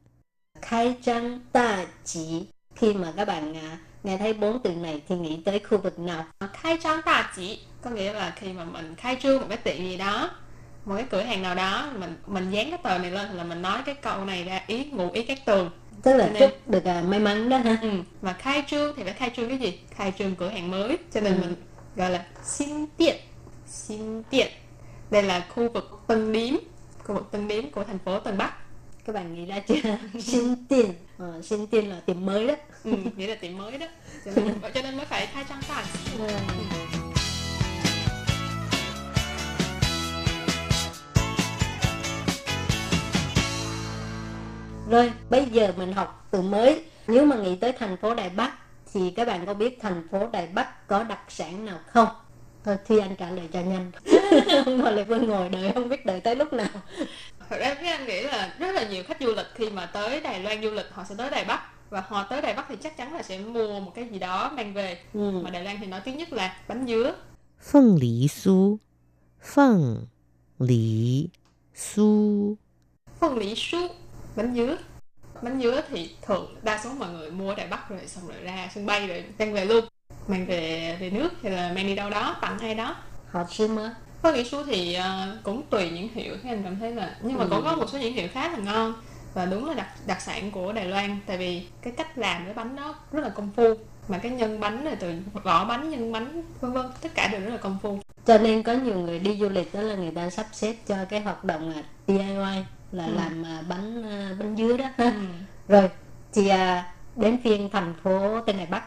[0.62, 2.46] Khai trăng tả chỉ.
[2.74, 5.98] Khi mà các bạn à, nghe thấy bốn từ này thì nghĩ tới khu vực
[5.98, 6.24] nào?
[6.52, 9.76] Khai trăng tả chỉ có nghĩa là khi mà mình khai trương một cái tiệm
[9.76, 10.30] gì đó
[10.84, 13.62] một cái cửa hàng nào đó mình mình dán cái tờ này lên là mình
[13.62, 15.70] nói cái câu này ra ý ngụ ý các tường.
[16.02, 17.78] Tức là nên- chúc được à, may mắn đó ha.
[17.82, 17.90] Ừ.
[18.22, 19.78] Mà khai trương thì phải khai trương cái gì?
[19.90, 20.98] Khai trương cửa hàng mới.
[21.12, 21.40] Cho nên Ừ.
[21.40, 21.54] mình
[21.96, 23.16] gọi là xin tiện.
[23.66, 24.46] Xin tiện.
[25.10, 26.54] Đây là khu vực Tân Điếm,
[27.04, 28.52] khu vực Tân Điếm của thành phố Tân Bắc.
[29.06, 29.74] Các bạn nghĩ ra chưa?
[30.20, 30.92] xin tiền.
[31.18, 32.54] Ờ, xin tiền là tiệm mới đó.
[32.84, 33.86] Ừ, nghĩa là tiệm mới đó.
[34.24, 36.22] Cho nên, cho nên mới phải khai trang tạ chỉ.
[44.90, 46.84] Rồi, bây giờ mình học từ mới.
[47.06, 48.52] Nếu mà nghĩ tới thành phố Đài Bắc
[48.92, 52.08] thì các bạn có biết thành phố Đài Bắc có đặc sản nào không?
[52.64, 53.90] Thôi Thi Anh trả lời cho nhanh.
[54.64, 56.68] không thôi Lê Phương ngồi đợi không biết đợi tới lúc nào.
[57.48, 60.20] Thật ra Thúy Anh nghĩ là rất là nhiều khách du lịch khi mà tới
[60.20, 62.76] Đài Loan du lịch họ sẽ tới Đài Bắc và họ tới Đài Bắc thì
[62.82, 64.98] chắc chắn là sẽ mua một cái gì đó mang về.
[65.14, 65.30] Ừ.
[65.30, 67.14] Mà Đài Loan thì nói tiếng nhất là bánh dứa.
[67.72, 68.78] Phượng lý su.
[69.54, 70.06] Phượng
[70.58, 71.28] lý
[71.74, 72.56] su.
[73.20, 73.88] Phượng lý su
[74.36, 74.76] bánh dứa.
[75.42, 78.36] Bánh dứa thì thường đa số mọi người mua ở Đài Bắc rồi xong rồi
[78.42, 79.84] ra sân bay rồi mang về luôn.
[80.28, 82.96] Mang về về nước hay là mang đi đâu đó tặng ai đó.
[83.30, 83.94] Họ sư mơ.
[84.22, 87.38] phân lý su thì ờ, cũng tùy những hiệu các anh cảm thấy là nhưng
[87.38, 87.50] mà Ừ.
[87.50, 88.94] cũng có một số những hiệu khá là ngon
[89.34, 91.18] và đúng là đặc đặc sản của Đài Loan.
[91.26, 93.74] Tại vì cái cách làm cái bánh đó rất là công phu
[94.08, 97.40] mà cái nhân bánh này từ vỏ bánh nhân bánh vân vân tất cả đều
[97.40, 97.98] rất là công phu.
[98.26, 100.96] Cho nên có nhiều người đi du lịch đó là người ta sắp xếp cho
[101.08, 103.12] cái hoạt động là DIY là ừ.
[103.16, 105.04] làm à, bánh à, bánh dứa đó ha.
[105.04, 105.10] Ừ.
[105.68, 105.90] rồi
[106.32, 108.82] chị à, đến phiên thành phố Tân Đại Bắc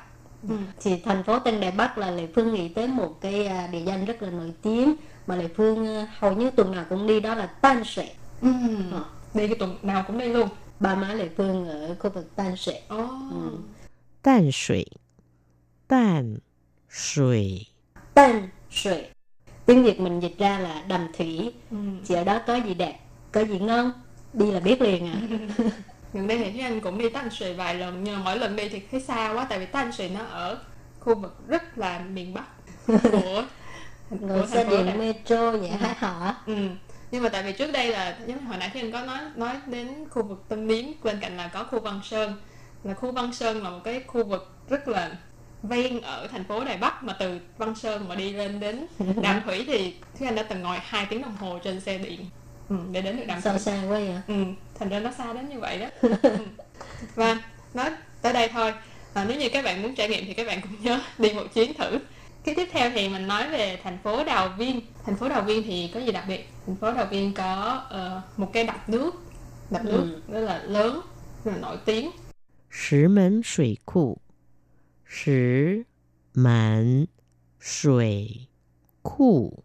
[0.49, 0.55] ừ.
[0.81, 4.05] thì thành phố Tân Đại Bắc là Lệ Phương nghĩ tới một cái địa danh
[4.05, 4.95] rất là nổi tiếng
[5.27, 8.09] mà Lệ Phương hầu như tuần nào cũng đi đó là Tan Sệ
[8.41, 8.49] ừ.
[8.91, 9.03] Ờ.
[9.33, 12.57] đi cái tuần nào cũng đi luôn ba má Lệ Phương ở khu vực Tan
[12.57, 13.09] Sệ oh.
[13.31, 13.57] ừ.
[14.21, 14.83] Tan Sệ
[15.87, 16.37] Tan
[16.89, 17.49] Sệ
[18.13, 19.09] Tan Sệ
[19.65, 21.77] tiếng Việt mình dịch ra là đầm thủy ừ.
[22.07, 22.99] thì ở đó có gì đẹp
[23.35, 23.91] có gì ngon,
[24.33, 25.15] đi là biết liền à.
[26.13, 28.55] gần đây thì Thúy Anh cũng đi Tân Sùy vài lần nhưng mà mỗi lần
[28.55, 30.57] đi thì thấy xa quá tại vì Tân Sùy nó ở
[30.99, 32.45] khu vực rất là miền Bắc
[32.87, 33.43] của
[34.19, 36.35] của xe điện metro vậy hả hả?
[36.45, 36.53] Ừ.
[37.11, 39.55] Nhưng mà tại vì trước đây là giống hồi nãy Thúy Anh có nói nói
[39.67, 42.33] đến khu vực Tân Điếm bên cạnh là có khu Văn Sơn
[42.83, 45.17] là khu Văn Sơn là một cái khu vực rất là
[45.63, 48.87] ven ở thành phố Đài Bắc mà từ Văn Sơn mà đi lên đến
[49.21, 52.25] Đàm Thủy thì Thúy Anh đã từng ngồi 2 tiếng đồng hồ trên xe điện
[52.69, 54.21] Ừ, để đến được đàm sao xa quá vậy?
[54.27, 54.33] Ừ,
[54.79, 55.87] thành ra nó xa đến như vậy đó.
[56.01, 56.37] Ừ.
[57.15, 57.39] Và
[57.73, 57.89] nó
[58.21, 58.73] tới đây thôi
[59.13, 61.53] à, nếu như các bạn muốn trải nghiệm thì các bạn cũng nhớ đi một
[61.53, 61.99] chuyến thử.
[62.43, 64.81] Cái tiếp theo thì mình nói về thành phố Đào Viên.
[65.05, 66.49] Thành phố Đào Viên thì có gì đặc biệt?
[66.65, 69.11] Thành phố Đào Viên có uh, một cái đập nước.
[69.69, 69.91] Đập ừ.
[69.91, 71.01] nước rất là lớn
[71.45, 72.11] rất là nổi tiếng.
[72.71, 74.17] Sử Mẫn Thủy Cụ
[75.09, 75.81] Sử
[76.33, 77.05] Mẫn
[77.81, 78.47] Thủy
[79.03, 79.63] Cụ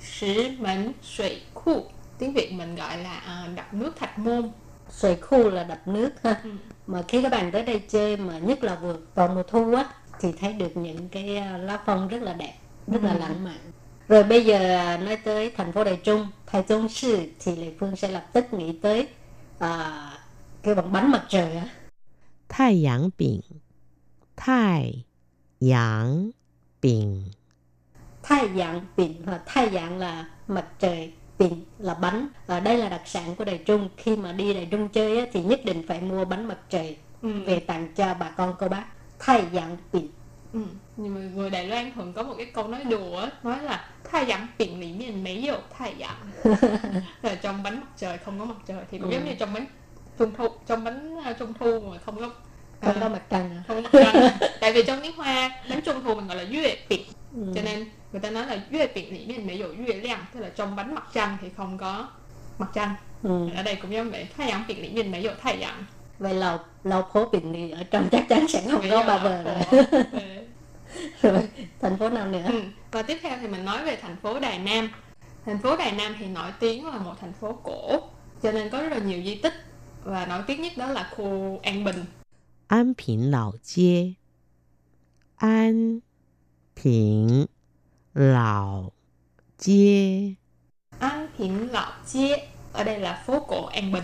[0.00, 1.84] Sử Mẫn Thủy Cụ
[2.18, 4.50] tiếng việt mình gọi là à, đập nước thạch môn.
[4.90, 6.40] Sợi khu là đập nước ha.
[6.44, 6.50] Ừ.
[6.86, 9.84] mà khi các bạn tới đây chơi mà nhất là vừa vào mùa thu á
[10.20, 12.54] thì thấy được những cái à, lá phong rất là đẹp
[12.86, 13.06] rất ừ.
[13.06, 13.58] là lãng mạn.
[14.08, 17.72] Rồi bây giờ à, nói tới thành phố Đài Trung, thầy Trung Sư thì Lệ
[17.80, 19.08] Phương sẽ lập tức nghĩ tới
[19.58, 20.10] à,
[20.62, 21.68] cái bằng bánh mặt trời á.
[22.48, 23.40] Thái Yang Bình
[24.36, 25.04] Thái
[25.60, 26.30] Yang
[26.82, 27.30] Bình
[28.22, 32.88] Thái Yang Bình hoặc Thái Yang là mặt trời tiền là bánh và đây là
[32.88, 35.82] đặc sản của Đài Trung khi mà đi Đài Trung chơi á, thì nhất định
[35.88, 37.44] phải mua bánh mặt trời ừ.
[37.46, 38.84] về tặng cho bà con cô bác
[39.18, 40.08] thay dạng tiền
[40.52, 40.60] Ừ.
[40.96, 44.26] Nhưng mà người Đài Loan thường có một cái câu nói đùa nói là thay
[44.26, 46.16] dặm biển lý miền mấy dụ thay dặm
[47.22, 49.14] là trong bánh mặt trời không có mặt trời thì cũng ừ.
[49.14, 49.66] giống như trong bánh
[50.18, 52.30] trung thu trong bánh ờ, trung thu mà không có
[52.82, 55.80] không có ờ, mặt trăng không có mặt trăng tại vì trong tiếng hoa bánh
[55.80, 57.02] trung thu mình gọi là duyệt biển
[57.34, 57.52] ừ.
[57.54, 61.77] cho nên người ta nói là yue biển里面没有月亮tức là trong bánh mặt trăng thì không
[61.77, 62.09] có
[62.57, 63.49] mặt trăng Ừ.
[63.55, 65.71] ở đây cũng giống vậy thái阳饼里面没有太阳
[66.19, 69.43] vậy lầu lầu phố biển thì ở trong chắc chắn sẽ không có bà vợ
[69.43, 70.19] rồi Ừ.
[71.21, 71.49] rồi
[71.81, 72.61] thành phố nào nữa ừ.
[72.91, 74.89] và tiếp theo thì mình nói về thành phố Đài Nam
[75.45, 77.99] thành phố Đài Nam thì nổi tiếng là một thành phố cổ
[78.43, 79.53] cho nên có rất là nhiều di tích
[80.03, 82.05] và nổi tiếng nhất đó là khu An Bình
[82.67, 84.13] An Bình Lão街
[85.37, 85.99] An
[86.83, 87.45] Bình
[88.17, 88.91] Lão
[89.59, 90.35] 街
[90.99, 92.37] An Bình Lão街
[92.73, 94.03] ở đây là phố cổ An Bình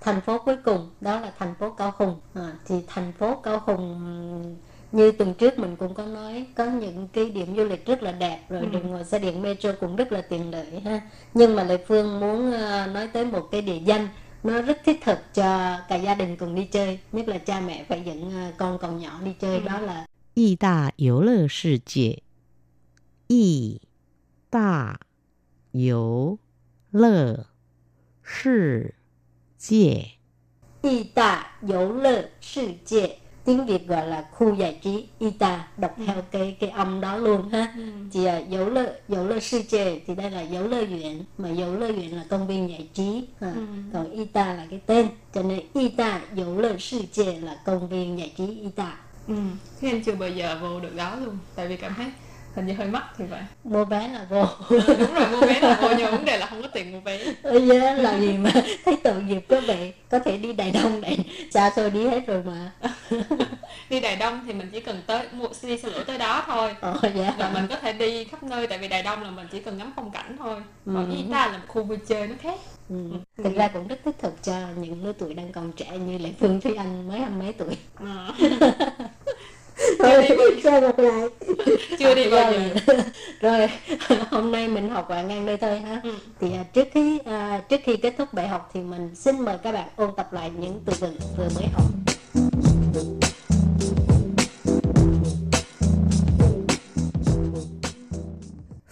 [0.00, 3.62] thành phố cuối cùng đó là thành phố Cao Hùng à, thì thành phố Cao
[3.66, 4.56] Hùng
[4.92, 8.12] như tuần trước mình cũng có nói có những cái điểm du lịch rất là
[8.12, 8.66] đẹp rồi ừ.
[8.66, 11.00] đường ngồi xe điện metro cũng rất là tiện lợi ha
[11.34, 14.08] nhưng mà lệ phương muốn uh, nói tới một cái địa danh
[14.42, 17.84] nó rất thiết thực cho cả gia đình cùng đi chơi nhất là cha mẹ
[17.88, 19.64] phải dẫn uh, con còn nhỏ đi chơi ừ.
[19.64, 22.22] đó là 义大游乐世界，
[23.30, 23.80] 义
[24.50, 25.00] 大
[25.72, 26.38] 游
[26.90, 27.46] 乐
[28.22, 28.94] 世
[29.58, 30.18] 界，
[30.82, 36.04] 义大游乐世界 tiếng Việt gọi là khu giải trí Ita đọc ừ.
[36.06, 37.82] theo cái cái âm đó luôn ha ừ.
[38.12, 41.50] thì uh, dấu lơ dấu lơ sư chê thì đây là dấu lơ viện mà
[41.50, 43.52] dấu lơ viện là công viên giải trí ha.
[43.52, 43.62] Ừ.
[43.92, 48.18] còn Ita là cái tên cho nên Ita dấu lơ sư chê là công viên
[48.18, 48.96] giải trí Ita
[49.28, 49.34] ừ.
[49.80, 52.06] thế em chưa bao giờ vô được đó luôn tại vì cảm thấy
[52.55, 55.59] hình như hơi mắc thì vậy mua vé là vô ừ, đúng rồi mua vé
[55.61, 58.33] là vô nhưng vấn đề là không có tiền mua vé ừ, yeah, là gì
[58.37, 58.51] mà
[58.85, 61.17] thấy tội nghiệp có vậy có thể đi đài đông này
[61.51, 62.71] xa xôi đi hết rồi mà
[63.89, 66.75] đi đài đông thì mình chỉ cần tới mua đi xe lửa tới đó thôi
[66.81, 67.33] ờ, dạ.
[67.37, 69.77] và mình có thể đi khắp nơi tại vì đài đông là mình chỉ cần
[69.77, 71.31] ngắm phong cảnh thôi còn ừ.
[71.31, 72.59] ta là một khu vui chơi nó khác
[72.89, 72.95] ừ.
[73.37, 73.57] thực ừ.
[73.57, 76.61] ra cũng rất thích thực cho những lứa tuổi đang còn trẻ như lệ phương
[76.61, 78.27] thúy anh mới hai mấy tuổi à.
[79.99, 81.29] chưa đi sao gặp lại
[81.99, 82.93] chưa đi bao giờ.
[83.41, 83.67] rồi
[84.29, 86.01] hôm nay mình học bạn ngang đây thôi ha.
[86.03, 86.13] Ừ.
[86.39, 89.57] thì à, trước khi à, trước khi kết thúc bài học thì mình xin mời
[89.63, 91.85] các bạn ôn tập lại những từ vựng vừa mới học.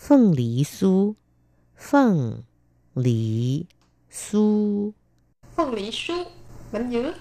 [0.07, 1.15] Phượng lý su
[1.89, 2.43] Phượng
[2.95, 3.65] lý
[4.11, 4.91] su
[5.57, 6.15] Phượng lý su
[6.71, 7.13] Bánh dứa.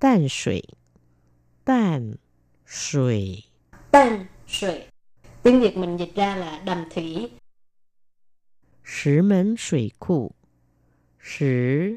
[0.00, 0.62] Đan sủy
[1.66, 2.14] Tàn
[2.66, 3.42] sủy
[3.90, 4.82] Tàn sủy
[5.42, 7.30] Tiếng Việt mình dịch ra là đầm thủy.
[8.84, 10.30] Sử mẫn sủy cụ
[11.22, 11.96] Sử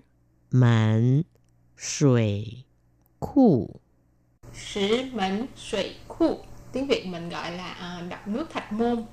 [0.52, 1.24] mẫn
[1.78, 2.64] sủy
[3.20, 3.80] cụ
[4.54, 6.38] Sử mẫn sủy cụ
[6.72, 9.06] Tiếng Việt mình gọi là ờ, uh, đập nước thạch môn.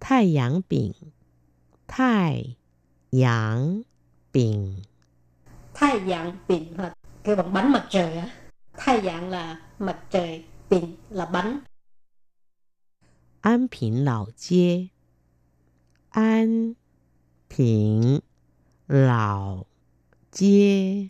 [0.00, 0.92] Thái giảng biển
[1.88, 2.56] Thái
[3.12, 3.82] giảng
[4.32, 4.74] biển
[5.74, 8.39] Thái giảng biển là cái bằng bánh mặt trời á.
[8.79, 11.59] Thái dạng là mặt trời, bình là bánh.
[13.41, 14.87] An Bình Lão街
[16.09, 16.73] An
[17.57, 18.19] Bình
[18.87, 19.65] Lão
[20.31, 21.07] 街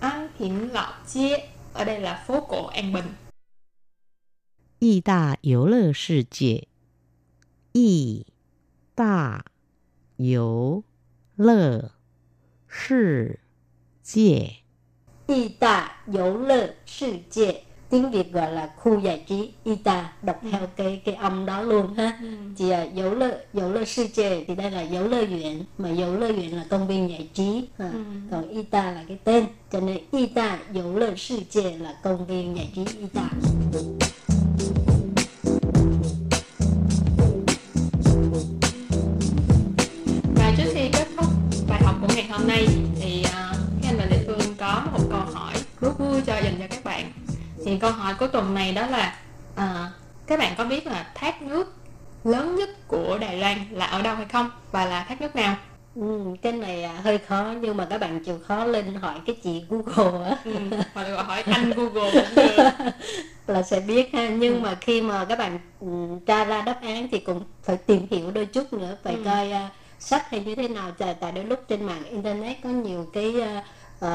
[0.00, 3.04] An Bình Lão街ở đây là phố cổ An Bình.
[4.78, 6.66] 义大游乐世界，
[7.72, 8.26] 义
[8.96, 9.44] 大
[10.16, 10.82] 游
[11.36, 11.92] 乐
[12.66, 13.38] 世
[14.02, 14.64] 界。
[15.27, 20.11] y ta dỗ lơ sư chệ tiếng việt gọi là khu giải trí y ta
[20.21, 20.49] đọc ừ.
[20.51, 22.19] theo cái cái âm đó luôn ha.
[22.21, 22.27] Ừ.
[22.57, 25.89] Chị à, dấu lơ dấu lơ sư chê thì đây là dấu lơ huyện mà
[25.89, 27.89] dấu lơ huyện là công viên giải trí ha.
[27.93, 27.99] Ừ.
[28.31, 31.93] còn y ta là cái tên cho nên y ta dấu lơ sư chê là
[32.03, 33.29] công viên giải trí y ta
[40.35, 41.29] và trước khi kết thúc
[41.69, 42.67] bài học của ngày hôm nay
[46.17, 47.11] vui cho dành cho các bạn.
[47.65, 49.15] Thì câu hỏi của tuần này đó là
[49.55, 49.91] à,
[50.27, 51.73] các bạn có biết là thác nước
[52.23, 54.51] lớn nhất của Đài Loan là ở đâu hay không?
[54.71, 55.55] Và là thác nước nào?
[55.95, 59.35] Ừ, cái này à, hơi khó nhưng mà các bạn chịu khó lên hỏi cái
[59.43, 60.37] chị Google á.
[60.43, 60.53] Ừ,
[60.93, 62.69] hoặc là hỏi anh Google cũng được.
[63.47, 64.59] Là sẽ biết ha nhưng ừ.
[64.59, 65.87] mà khi mà các bạn ừ,
[66.25, 69.21] tra ra đáp án thì cũng phải tìm hiểu đôi chút nữa phải ừ.
[69.25, 72.69] coi uh, sách hay như thế nào tại tại đôi lúc trên mạng internet có
[72.69, 73.63] nhiều cái uh,
[74.05, 74.09] uh,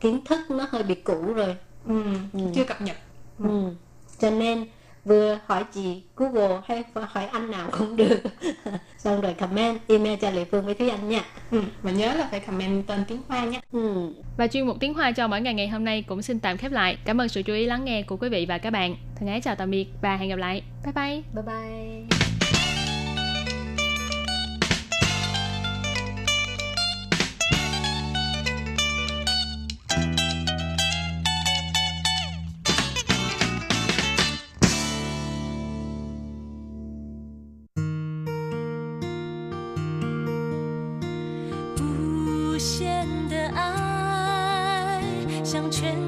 [0.00, 1.56] kiến thức nó hơi bị cũ rồi.
[1.86, 2.40] Ừ, ừ.
[2.54, 2.96] chưa cập nhật.
[3.38, 3.74] Ừ.
[4.18, 4.64] cho nên
[5.04, 8.20] vừa hỏi chị Google hay hỏi anh nào cũng được.
[8.98, 11.24] Xong rồi comment email cho Lệ Phương với Thúy Anh nha.
[11.50, 13.60] Ừ, và nhớ là phải comment tên tiếng Hoa nhé.
[13.72, 14.12] Ừ.
[14.36, 16.72] và chuyên mục tiếng Hoa cho mỗi ngày ngày hôm nay cũng xin tạm khép
[16.72, 16.98] lại.
[17.04, 18.96] Cảm ơn sự chú ý lắng nghe của quý vị và các bạn.
[19.16, 20.62] Thân ái chào tạm biệt và hẹn gặp lại.
[20.84, 21.22] Bye bye.
[21.34, 22.27] Bye bye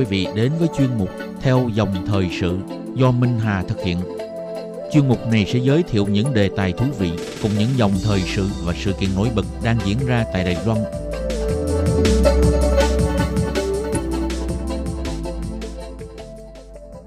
[0.00, 1.08] Quý vị đến với chuyên mục
[1.40, 2.58] Theo dòng thời sự
[2.94, 3.98] do Minh Hà thực hiện.
[4.92, 7.10] Chuyên mục này sẽ giới thiệu những đề tài thú vị
[7.42, 10.56] cùng những dòng thời sự và sự kiện nổi bật đang diễn ra tại Đài
[10.66, 10.78] Loan.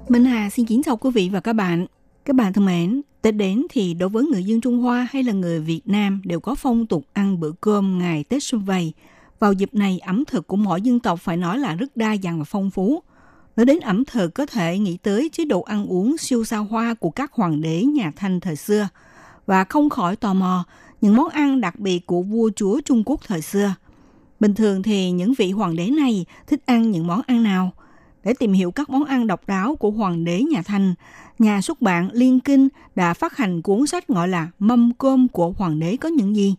[0.08, 1.86] Minh Hà xin kính chào quý vị và các bạn.
[2.24, 5.32] Các bạn thân mến, Tết đến thì đối với người dân Trung Hoa hay là
[5.32, 8.92] người Việt Nam đều có phong tục ăn bữa cơm ngày Tết xuân vầy.
[9.38, 12.38] Vào dịp này, ẩm thực của mỗi dân tộc phải nói là rất đa dạng
[12.38, 13.02] và phong phú.
[13.56, 16.94] Nói đến ẩm thực có thể nghĩ tới chế độ ăn uống siêu xa hoa
[16.94, 18.88] của các hoàng đế nhà Thanh thời xưa.
[19.46, 20.64] Và không khỏi tò mò
[21.00, 23.74] những món ăn đặc biệt của vua chúa Trung Quốc thời xưa.
[24.40, 27.72] Bình thường thì những vị hoàng đế này thích ăn những món ăn nào?
[28.24, 30.94] Để tìm hiểu các món ăn độc đáo của hoàng đế nhà Thanh,
[31.38, 35.52] nhà xuất bản Liên Kinh đã phát hành cuốn sách gọi là Mâm cơm của
[35.58, 36.54] hoàng đế có những gì?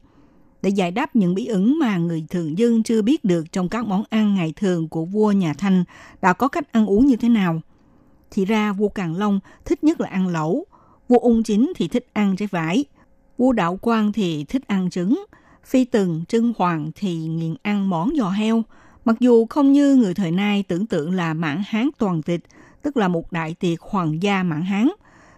[0.66, 3.86] Để giải đáp những bí ẩn mà người thường dân chưa biết được trong các
[3.86, 5.84] món ăn ngày thường của vua nhà Thanh.
[6.22, 7.62] Đã có cách ăn uống như thế nào.
[8.32, 10.66] Thì ra vua Càn Long thích nhất là ăn lẩu,
[11.10, 12.86] vua Ung Chính thì thích ăn trái vải,
[13.38, 15.26] vua Đạo Quang thì thích ăn trứng,
[15.66, 18.64] Phi Từng, Trưng Hoàng thì nghiện ăn món giò heo,
[19.06, 22.42] Mặc dù không như người thời nay tưởng tượng là mãn hán toàn tịch,
[22.82, 24.90] tức là một đại tiệc hoàng gia mãn hán,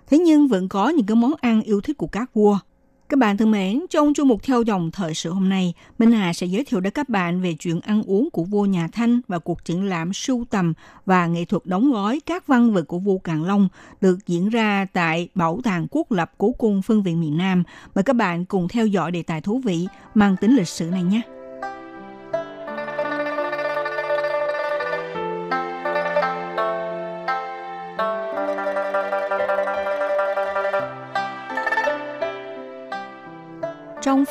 [0.09, 2.59] thế nhưng vẫn có những cái món ăn yêu thích của các vua.
[3.10, 6.34] Các bạn thân mến, trong chương mục theo dòng thời sự hôm nay, Minh Hà
[6.34, 9.39] sẽ giới thiệu đến các bạn về chuyện ăn uống của vua nhà Thanh và
[9.39, 10.74] cuộc triển lãm sưu tầm
[11.06, 13.67] và nghệ thuật đóng gói các văn vật của vua Càn Long
[14.02, 17.63] được diễn ra tại Bảo tàng Quốc lập Cố cung Phân viện miền Nam.
[17.96, 21.04] Mời các bạn cùng theo dõi đề tài thú vị mang tính lịch sử này
[21.04, 21.37] nhé.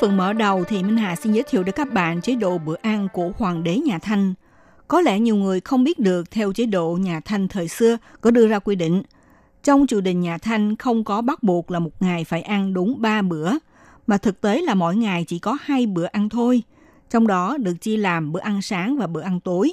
[0.01, 2.75] Phần mở đầu thì Minh Hà xin giới thiệu đến các bạn chế độ bữa
[2.83, 4.35] ăn của hoàng đế nhà Thanh.
[4.89, 8.31] Có lẽ nhiều người không biết được theo chế độ nhà Thanh thời xưa có
[8.31, 9.03] đưa ra quy định.
[9.63, 13.03] Trong triều đình nhà Thanh không có bắt buộc là một ngày phải ăn đúng
[13.03, 13.53] 3 bữa,
[14.07, 16.63] mà thực tế là mỗi ngày chỉ có hai bữa ăn thôi.
[17.11, 19.73] Trong đó được chia làm bữa ăn sáng và bữa ăn tối.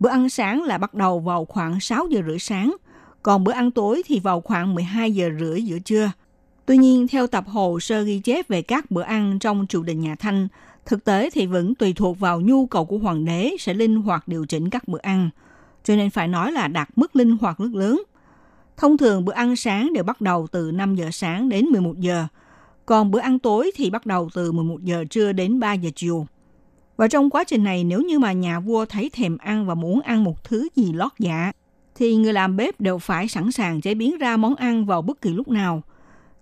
[0.00, 2.76] Bữa ăn sáng là bắt đầu vào khoảng 6 giờ rưỡi sáng,
[3.22, 6.10] còn bữa ăn tối thì vào khoảng 12 giờ rưỡi giữa trưa.
[6.68, 10.00] Tuy nhiên, theo tập hồ sơ ghi chép về các bữa ăn trong triều đình
[10.00, 10.48] nhà Thanh,
[10.86, 14.28] thực tế thì vẫn tùy thuộc vào nhu cầu của hoàng đế sẽ linh hoạt
[14.28, 15.30] điều chỉnh các bữa ăn,
[15.84, 18.02] cho nên phải nói là đạt mức linh hoạt rất lớn.
[18.76, 22.26] Thông thường bữa ăn sáng đều bắt đầu từ 5 giờ sáng đến 11 giờ,
[22.86, 26.26] còn bữa ăn tối thì bắt đầu từ 11 giờ trưa đến 3 giờ chiều.
[26.96, 30.00] Và trong quá trình này nếu như mà nhà vua thấy thèm ăn và muốn
[30.00, 31.52] ăn một thứ gì lót dạ,
[31.94, 35.20] thì người làm bếp đều phải sẵn sàng chế biến ra món ăn vào bất
[35.20, 35.82] kỳ lúc nào–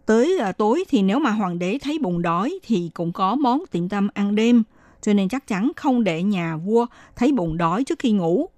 [0.06, 3.62] Tới à, tối thì nếu mà hoàng đế thấy bụng đói thì cũng có món
[3.70, 4.62] tiệm tâm ăn đêm,
[5.02, 8.48] cho nên chắc chắn không để nhà vua thấy bụng đói trước khi ngủ.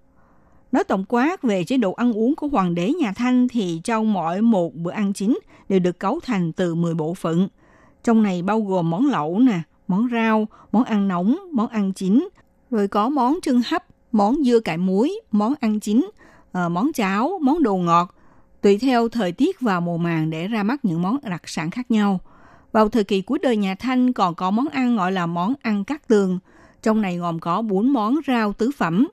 [0.72, 4.12] Nói tổng quát về chế độ ăn uống của hoàng đế nhà Thanh thì trong
[4.12, 7.48] mỗi một bữa ăn chính đều được cấu thành từ 10 bộ phận.
[8.04, 12.28] Trong này bao gồm món lẩu nè, món rau, món ăn nóng, món ăn chín,
[12.70, 16.10] rồi có món trưng hấp, món dưa cải muối, món ăn chín,
[16.52, 18.14] ờ, món cháo, món đồ ngọt,
[18.68, 21.90] tùy theo thời tiết và mùa màng để ra mắt những món đặc sản khác
[21.90, 22.20] nhau.
[22.72, 25.84] Vào thời kỳ cuối đời nhà Thanh còn có món ăn gọi là món ăn
[25.84, 26.38] cát tường.
[26.82, 29.08] Trong này gồm có 4 món rau tứ phẩm.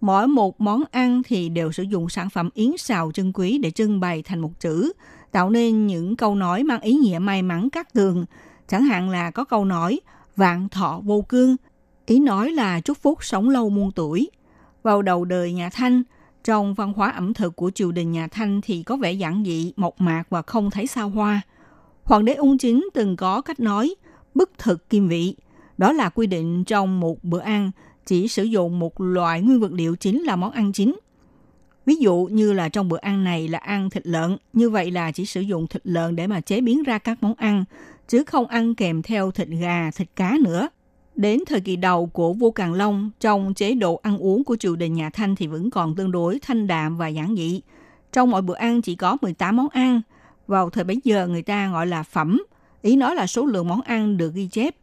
[0.00, 3.70] Mỗi một món ăn thì đều sử dụng sản phẩm yến xào chân quý để
[3.70, 4.92] trưng bày thành một chữ,
[5.32, 8.24] tạo nên những câu nói mang ý nghĩa may mắn cát tường.
[8.68, 10.00] Chẳng hạn là có câu nói
[10.36, 11.56] vạn thọ vô cương,
[12.06, 14.30] ý nói là chúc phúc sống lâu muôn tuổi.
[14.82, 16.02] Vào đầu đời nhà Thanh,
[16.48, 19.72] trong văn hóa ẩm thực của triều đình nhà Thanh thì có vẻ giản dị,
[19.76, 21.40] mộc mạc và không thấy xa hoa.
[22.04, 23.94] Hoàng đế ung chính từng có cách nói
[24.34, 25.34] bức thực kim vị.
[25.78, 27.70] Đó là quy định trong một bữa ăn
[28.06, 30.98] chỉ sử dụng một loại nguyên vật liệu chính là món ăn chính.
[31.86, 35.12] Ví dụ như là trong bữa ăn này là ăn thịt lợn, như vậy là
[35.12, 37.64] chỉ sử dụng thịt lợn để mà chế biến ra các món ăn,
[38.08, 40.68] chứ không ăn kèm theo thịt gà, thịt cá nữa.
[41.18, 44.76] Đến thời kỳ đầu của vua Càn Long, trong chế độ ăn uống của triều
[44.76, 47.60] đình nhà Thanh thì vẫn còn tương đối thanh đạm và giản dị.
[48.12, 50.00] Trong mỗi bữa ăn chỉ có 18 món ăn.
[50.46, 52.42] Vào thời bấy giờ người ta gọi là phẩm,
[52.82, 54.76] ý nói là số lượng món ăn được ghi chép.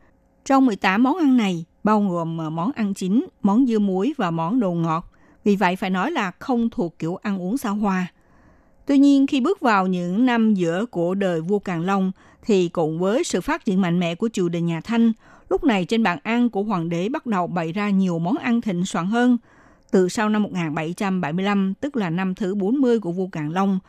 [0.45, 4.31] Trong 18 món ăn này, bao gồm ờ, món ăn chính, món dưa muối và
[4.31, 5.11] món đồ ngọt.
[5.43, 8.07] Vì vậy phải nói là không thuộc kiểu ăn uống xa hoa.
[8.85, 12.11] Tuy nhiên khi bước vào những năm giữa của đời vua Càn Long
[12.45, 15.11] thì cùng với sự phát triển mạnh mẽ của triều đình nhà Thanh,
[15.49, 18.61] lúc này trên bàn ăn của hoàng đế bắt đầu bày ra nhiều món ăn
[18.61, 19.37] thịnh soạn hơn.
[19.91, 23.79] Từ sau năm 1775, tức là năm thứ 40 của vua Càn Long,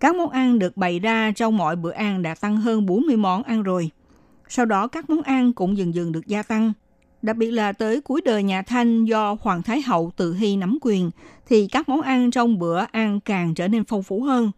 [0.00, 3.42] các món ăn được bày ra trong mọi bữa ăn đã tăng hơn 40 món
[3.42, 3.90] ăn rồi.
[4.48, 6.72] Sau đó các món ăn cũng dần dần được gia tăng.
[7.22, 10.78] Đặc biệt là tới cuối đời nhà Thanh do Hoàng Thái Hậu Từ Hy nắm
[10.80, 11.10] quyền,
[11.48, 14.50] thì các món ăn trong bữa ăn càng trở nên phong phú hơn.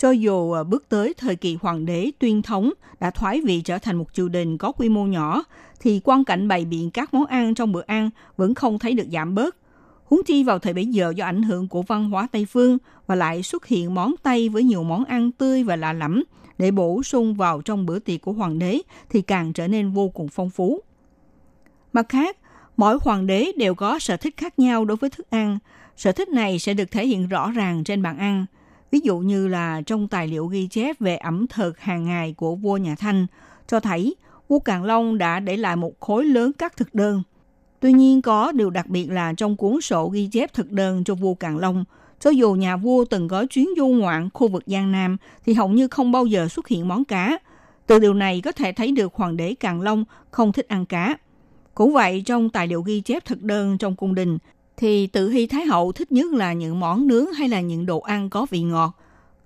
[0.00, 3.78] Cho dù ờ, bước tới thời kỳ hoàng đế tuyên thống đã thoái vị trở
[3.78, 5.44] thành một triều đình có quy mô nhỏ,
[5.80, 9.06] thì quan cảnh bày biện các món ăn trong bữa ăn vẫn không thấy được
[9.12, 9.56] giảm bớt.
[10.04, 13.14] Huống chi vào thời bấy giờ do ảnh hưởng của văn hóa Tây phương và
[13.14, 16.24] lại xuất hiện món Tây với nhiều món ăn tươi và lạ lẫm
[16.58, 18.80] để bổ sung vào trong bữa tiệc của hoàng đế
[19.10, 20.80] thì càng trở nên vô cùng phong phú.
[21.92, 22.36] Mặt khác,
[22.76, 25.58] mỗi hoàng đế đều có sở thích khác nhau đối với thức ăn.
[25.96, 28.46] Sở thích này sẽ được thể hiện rõ ràng trên bàn ăn.
[28.90, 32.54] Ví dụ như là trong tài liệu ghi chép về ẩm thực hàng ngày của
[32.54, 33.26] vua nhà Thanh,
[33.66, 34.16] cho thấy
[34.48, 37.22] vua Càn Long đã để lại một khối lớn các thực đơn.
[37.80, 41.14] Tuy nhiên có điều đặc biệt là trong cuốn sổ ghi chép thực đơn cho
[41.14, 41.84] vua Càn Long,
[42.20, 45.16] cho dù nhà vua từng có chuyến du ngoạn khu vực Giang Nam
[45.46, 47.38] thì hầu như không bao giờ xuất hiện món cá.
[47.86, 51.16] Từ điều này có thể thấy được hoàng đế Càn Long không thích ăn cá.
[51.74, 54.38] Cũng vậy, trong tài liệu ghi chép thực đơn trong cung đình,
[54.80, 58.00] thì tự hy Thái Hậu thích nhất là những món nướng hay là những đồ
[58.00, 58.92] ăn có vị ngọt.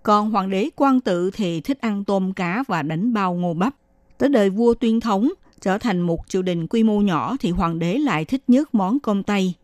[0.03, 3.75] Còn hoàng đế quan tự thì thích ăn tôm cá và đánh bao ngô bắp.
[4.19, 5.29] Tới đời vua tuyên thống,
[5.61, 9.01] trở thành một triều đình quy mô nhỏ thì hoàng đế lại thích nhất món
[9.01, 9.55] cơm tây.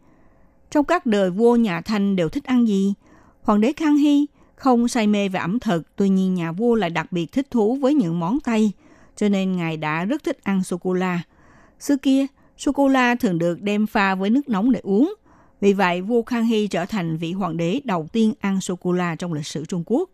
[0.70, 2.94] Trong các đời vua nhà Thanh đều thích ăn gì?
[3.42, 6.90] Hoàng đế Khang Hy không say mê về ẩm thực, tuy nhiên nhà vua lại
[6.90, 8.72] đặc biệt thích thú với những món Tây,
[9.16, 11.22] cho nên ngài đã rất thích ăn sô-cô-la.
[11.80, 12.26] Xưa kia,
[12.58, 15.14] sô-cô-la thường được đem pha với nước nóng để uống.
[15.60, 19.32] Vì vậy, vua Khang Hy trở thành vị hoàng đế đầu tiên ăn sô-cô-la trong
[19.32, 20.10] lịch sử Trung Quốc.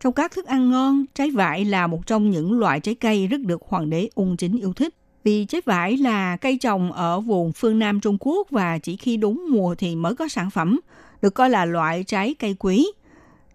[0.00, 3.40] Trong các thức ăn ngon, trái vải là một trong những loại trái cây rất
[3.40, 4.94] được hoàng đế ung chính yêu thích.
[5.24, 9.16] Vì trái vải là cây trồng ở vùng phương Nam Trung Quốc và chỉ khi
[9.16, 10.80] đúng mùa thì mới có sản phẩm,
[11.22, 12.86] được coi là loại trái cây quý.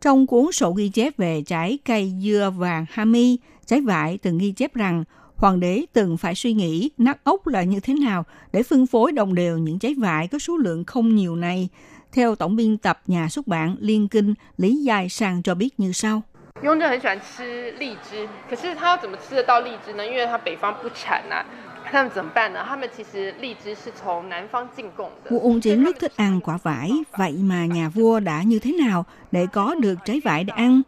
[0.01, 4.51] Trong cuốn sổ ghi chép về trái cây dưa vàng hami, trái vải từng ghi
[4.51, 5.03] chép rằng
[5.36, 9.12] hoàng đế từng phải suy nghĩ nát ốc là như thế nào để phân phối
[9.12, 11.68] đồng đều những trái vải có số lượng không nhiều này.
[12.12, 15.92] Theo tổng biên tập nhà xuất bản Liên Kinh Lý Giai Sang cho biết như
[15.92, 16.22] sau.
[16.62, 20.06] 雍正很喜欢吃荔枝，可是他要怎么吃得到荔枝呢？
[20.06, 21.44] 因为他北方不产呐、
[21.90, 22.62] 他们怎么办呢？
[22.68, 25.30] 他们其实荔枝是从南方进贡的。
[25.30, 28.72] Vua Ung Chính rất thích ăn quả vải, vậy mà nhà vua đã như thế
[28.72, 30.82] nào để có được trái vải để ăn?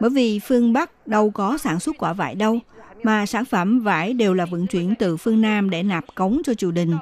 [0.00, 2.58] Bởi vì phương Bắc đâu có sản xuất quả vải đâu,
[3.03, 6.53] mà sản phẩm vải đều là vận chuyển từ phương Nam để nạp cống cho
[6.53, 6.93] triều đình.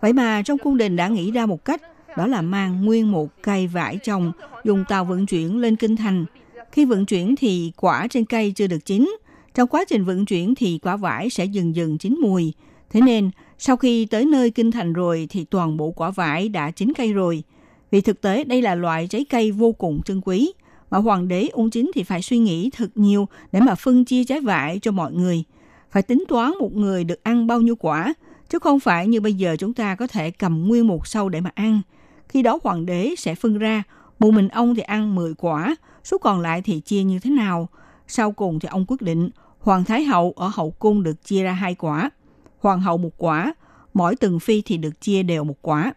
[0.00, 1.82] Vậy mà trong cung đình đã nghĩ ra một cách,
[2.16, 4.32] đó là mang nguyên một cây vải trồng,
[4.64, 6.24] dùng tàu vận chuyển lên kinh thành.
[6.72, 9.16] Khi vận chuyển thì quả trên cây chưa được chín.
[9.54, 12.52] Trong quá trình vận chuyển thì quả vải sẽ dần dần chín mùi.
[12.90, 16.70] Thế nên, sau khi tới nơi kinh thành rồi thì toàn bộ quả vải đã
[16.70, 17.42] chín cây rồi.
[17.90, 20.52] Vì thực tế đây là loại trái cây vô cùng trân quý,
[20.90, 24.24] mà hoàng đế ung chính thì phải suy nghĩ thật nhiều để mà phân chia
[24.24, 25.44] trái vải cho mọi người.
[25.90, 28.14] Phải tính toán một người được ăn bao nhiêu quả,
[28.48, 31.40] chứ không phải như bây giờ chúng ta có thể cầm nguyên một sâu để
[31.40, 31.80] mà ăn.
[32.28, 33.82] Khi đó hoàng đế sẽ phân ra,
[34.18, 37.68] một mình ông thì ăn 10 quả, số còn lại thì chia như thế nào.
[38.08, 41.52] Sau cùng thì ông quyết định, Hoàng Thái Hậu ở hậu cung được chia ra
[41.52, 42.10] hai quả,
[42.58, 43.54] Hoàng hậu một quả,
[43.94, 45.92] mỗi từng phi thì được chia đều một quả.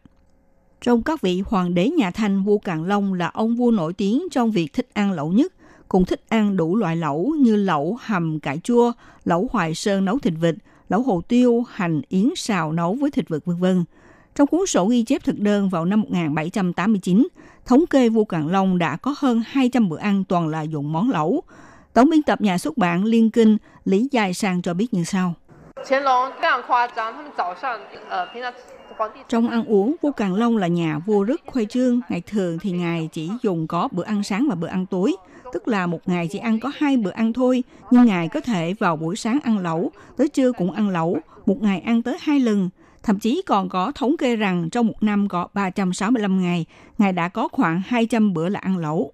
[0.84, 4.24] Trong các vị hoàng đế nhà Thanh, vua Càn Long là ông vua nổi tiếng
[4.32, 5.54] trong việc thích ăn lẩu nhất,
[5.88, 8.92] cũng thích ăn đủ loại lẩu như lẩu hầm cải chua,
[9.26, 10.56] lẩu hoài sơn nấu thịt vịt,
[10.90, 13.84] lẩu hồ tiêu, hành yến xào nấu với thịt vịt vân vân.
[14.36, 17.28] Trong cuốn sổ ghi chép thực đơn vào năm 1789,
[17.66, 21.10] thống kê vua Càn Long đã có hơn 200 bữa ăn toàn là dùng món
[21.10, 21.44] lẩu.
[21.94, 25.34] Tổng biên tập nhà xuất bản Liên Kinh Lý Giai Sang cho biết như sau.
[29.28, 32.02] Trong ăn uống, vua Càng Long là nhà vua rất khuê trương.
[32.10, 35.16] Ngày thường thì ngài chỉ dùng có bữa ăn sáng và bữa ăn tối.
[35.54, 38.74] Tức là một ngày chỉ ăn có hai bữa ăn thôi, nhưng ngài có thể
[38.80, 42.40] vào buổi sáng ăn lẩu, tới trưa cũng ăn lẩu, một ngày ăn tới hai
[42.40, 42.70] lần.
[43.04, 46.66] Thậm chí còn có thống kê rằng trong một năm có 365 ngày,
[46.98, 49.14] ngài đã có khoảng 200 bữa là ăn lẩu.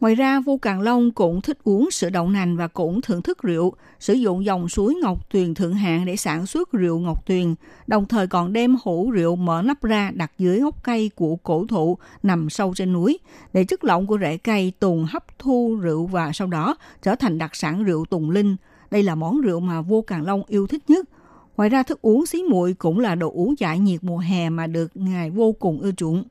[0.00, 3.42] Ngoài ra, vua Càn Long cũng thích uống sữa đậu nành và cũng thưởng thức
[3.42, 7.54] rượu, sử dụng dòng suối Ngọc Tuyền Thượng Hạng để sản xuất rượu Ngọc Tuyền,
[7.86, 11.66] đồng thời còn đem hũ rượu mở nắp ra đặt dưới gốc cây của cổ
[11.68, 13.18] thụ nằm sâu trên núi,
[13.52, 17.38] để chất lỏng của rễ cây tùng hấp thu rượu và sau đó trở thành
[17.38, 18.56] đặc sản rượu Tùng Linh.
[18.90, 21.08] Đây là món rượu mà vua Càn Long yêu thích nhất.
[21.56, 24.66] Ngoài ra thức uống xí muội cũng là đồ uống giải nhiệt mùa hè mà
[24.66, 26.24] được ngài vô cùng ưa chuộng.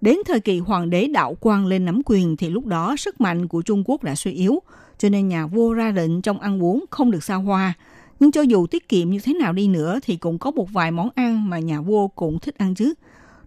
[0.00, 3.48] Đến thời kỳ hoàng đế đạo quang lên nắm quyền thì lúc đó sức mạnh
[3.48, 4.62] của Trung Quốc đã suy yếu,
[4.98, 7.74] cho nên nhà vua ra lệnh trong ăn uống không được xa hoa.
[8.20, 10.90] Nhưng cho dù tiết kiệm như thế nào đi nữa thì cũng có một vài
[10.90, 12.94] món ăn mà nhà vua cũng thích ăn chứ.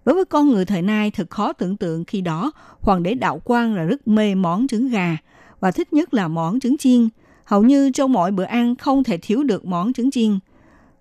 [0.06, 2.52] Đối với con người thời nay thật khó tưởng tượng khi đó
[2.82, 5.18] hoàng đế đạo quang là rất mê món trứng gà
[5.60, 7.10] và thích nhất là món trứng chiên.
[7.46, 10.40] Hầu như trong mọi bữa ăn không thể thiếu được món trứng chiên.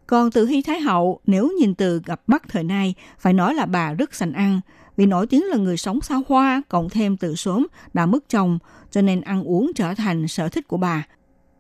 [0.07, 3.67] Còn từ Hy Thái Hậu, nếu nhìn từ gặp mắt thời nay, phải nói là
[3.67, 4.61] bà rất sành ăn,
[4.97, 8.59] vì nổi tiếng là người sống xa hoa, cộng thêm từ sớm đã mất chồng,
[8.91, 11.07] cho nên ăn uống trở thành sở thích của bà.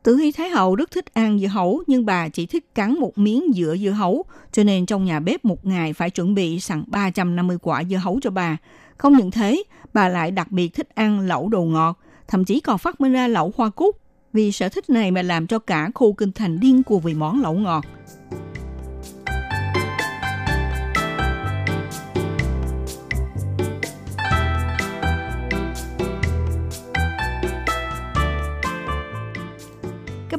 [0.03, 3.18] Tử Hy Thái Hậu rất thích ăn dưa hấu, nhưng bà chỉ thích cắn một
[3.18, 6.85] miếng giữa dưa hấu, cho nên trong nhà bếp một ngày phải chuẩn bị sẵn
[6.87, 8.57] 350 quả dưa hấu cho bà.
[8.97, 9.62] Không những thế,
[9.95, 13.28] bà lại đặc biệt thích ăn lẩu đồ ngọt, thậm chí còn phát minh ra
[13.28, 13.97] lẩu hoa cúc.
[14.33, 17.43] Vì sở thích này mà làm cho cả khu kinh thành điên cuồng vì món
[17.43, 17.85] lẩu ngọt.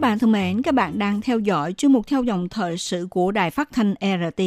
[0.04, 3.32] Bạn thân mến, các bạn đang theo dõi chuyên mục theo dòng thời sự của
[3.32, 4.44] Đài Phát thanh RT.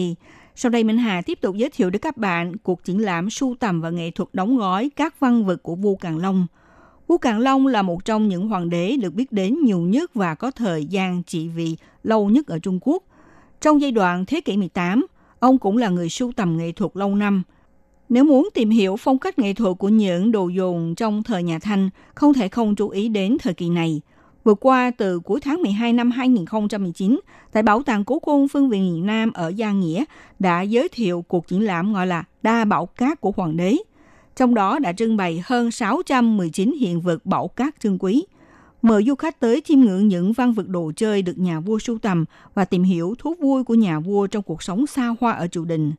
[0.55, 3.57] Sau đây Minh Hà tiếp tục giới thiệu đến các bạn cuộc triển lãm sưu
[3.61, 6.47] tầm và nghệ thuật đóng gói các văn vật của vua Càng Long.
[7.09, 10.35] Vua Càng Long là một trong những hoàng đế được biết đến nhiều nhất và
[10.35, 13.03] có thời gian trị vì lâu nhất ở Trung Quốc.
[13.61, 15.07] Trong giai đoạn thế kỷ 18,
[15.39, 17.43] ông cũng là người sưu tầm nghệ thuật lâu năm.
[18.09, 21.59] Nếu muốn tìm hiểu phong cách nghệ thuật của những đồ dùng trong thời nhà
[21.59, 24.01] Thanh, không thể không chú ý đến thời kỳ này–
[24.47, 27.21] Vừa qua, từ cuối tháng 12 năm 2019,
[27.53, 30.05] tại Bảo tàng Cố cung Phương viện miền Nam ở Gia Nghĩa
[30.39, 33.77] đã giới thiệu cuộc triển lãm gọi là Đa Bảo Cát của Hoàng đế.
[34.37, 38.25] Trong đó đã trưng bày hơn 619 hiện vật bảo cát trân quý.
[38.83, 41.99] Mời du khách tới chiêm ngưỡng những văn vật đồ chơi được nhà vua sưu
[41.99, 42.25] tầm
[42.55, 45.65] và tìm hiểu thú vui của nhà vua trong cuộc sống xa hoa ở triều
[45.65, 45.93] đình.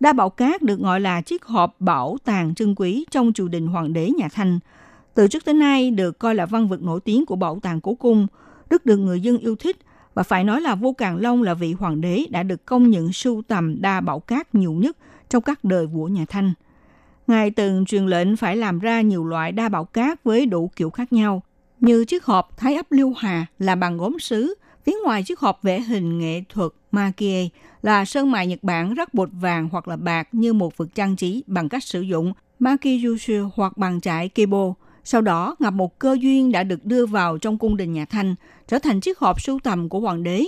[0.00, 3.66] Đa bảo cát được gọi là chiếc hộp bảo tàng trân quý trong triều đình
[3.66, 4.58] hoàng đế nhà Thanh–
[5.16, 7.94] từ trước tới nay được coi là văn vật nổi tiếng của bảo tàng cố
[7.94, 8.26] cung,
[8.70, 9.76] rất được người dân yêu thích
[10.14, 13.12] và phải nói là vua Càng Long là vị hoàng đế đã được công nhận
[13.12, 14.96] sưu tầm đa bảo cát nhiều nhất
[15.28, 16.52] trong các đời vua nhà Thanh.
[17.26, 20.90] Ngài từng truyền lệnh phải làm ra nhiều loại đa bảo cát với đủ kiểu
[20.90, 21.42] khác nhau,
[21.80, 24.54] như chiếc hộp thái ấp liêu hà là bằng gốm sứ,
[24.86, 27.48] phía ngoài chiếc hộp vẽ hình nghệ thuật makie
[27.82, 31.16] là sơn mài Nhật Bản rắc bột vàng hoặc là bạc như một vật trang
[31.16, 34.74] trí bằng cách sử dụng makiyushu hoặc bằng trải kebo–
[35.06, 38.34] sau đó, ngập một cơ duyên đã được đưa vào trong cung đình nhà Thanh,
[38.68, 40.44] trở thành chiếc hộp sưu tầm của hoàng đế.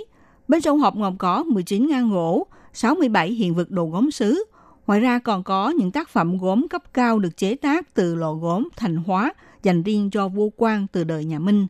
[0.48, 4.44] Bên trong hộp ngọc có 19 ngang gỗ, 67 hiện vật đồ gốm sứ.
[4.86, 8.32] Ngoài ra còn có những tác phẩm gốm cấp cao được chế tác từ lò
[8.32, 9.32] gốm thành hóa
[9.62, 11.66] dành riêng cho vua quan từ đời nhà Minh.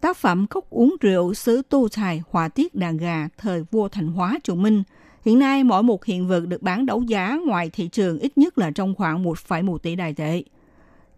[0.00, 4.08] Tác phẩm cốc uống rượu sứ tu tài họa tiết đàn gà thời vua thành
[4.08, 4.82] hóa triều Minh.
[5.24, 8.58] Hiện nay mỗi một hiện vật được bán đấu giá ngoài thị trường ít nhất
[8.58, 10.42] là trong khoảng 1,1 tỷ đài tệ.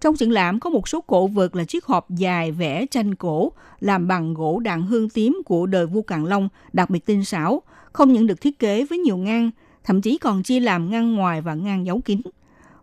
[0.01, 3.53] Trong triển lãm có một số cổ vật là chiếc hộp dài vẽ tranh cổ
[3.81, 7.63] làm bằng gỗ đàn hương tím của đời vua Càn Long đặc biệt tinh xảo,
[7.93, 9.51] không những được thiết kế với nhiều ngăn,
[9.85, 12.21] thậm chí còn chia làm ngăn ngoài và ngăn giấu kín.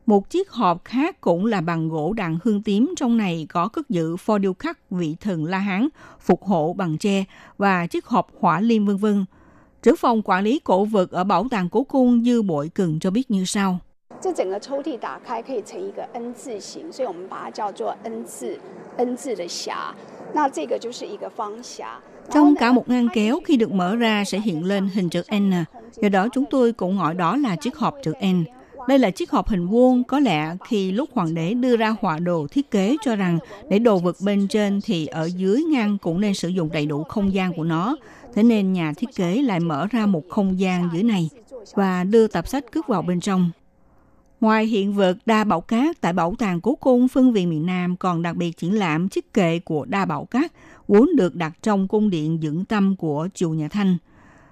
[0.06, 3.90] Một chiếc hộp khác cũng là bằng gỗ đàn hương tím trong này có cất
[3.90, 5.88] giữ pho điêu khắc vị thần La Hán,
[6.20, 7.26] phục hộ bằng tre
[7.58, 9.26] và chiếc hộp hỏa liêm vân vân.
[9.84, 13.12] Trưởng phòng quản lý cổ vật ở Bảo tàng Cố Cung Dư Bội Cần cho
[13.12, 13.80] biết như sau.
[14.25, 18.59] 这整个抽屉打开可以成一个 N 字形，所以我们把它叫做 N 字
[18.99, 19.73] N 字的匣。
[20.35, 21.85] 那这个就是一个方匣。
[22.31, 25.53] Trong cả một ngăn kéo khi được mở ra sẽ hiện lên hình chữ N.
[26.03, 28.45] Do đó chúng tôi cũng gọi đó là chiếc hộp chữ N.
[28.89, 32.19] Đây là chiếc hộp hình vuông, có lẽ khi lúc hoàng đế đưa ra họa
[32.19, 33.39] đồ thiết kế cho rằng
[33.69, 37.05] để đồ vật bên trên thì ở dưới ngăn cũng nên sử dụng đầy đủ
[37.05, 37.97] không gian của nó.
[38.35, 41.29] Thế nên nhà thiết kế lại mở ra một không gian dưới này
[41.75, 43.51] và đưa tập sách cất vào bên trong.
[44.42, 47.98] Ngoài hiện vật đa bảo cát tại Bảo tàng Cố cung phân viện miền Nam
[47.98, 50.52] còn đặc biệt triển lãm chiếc kệ của đa bảo cát
[50.88, 53.98] vốn được đặt trong cung điện dưỡng tâm của triều nhà Thanh.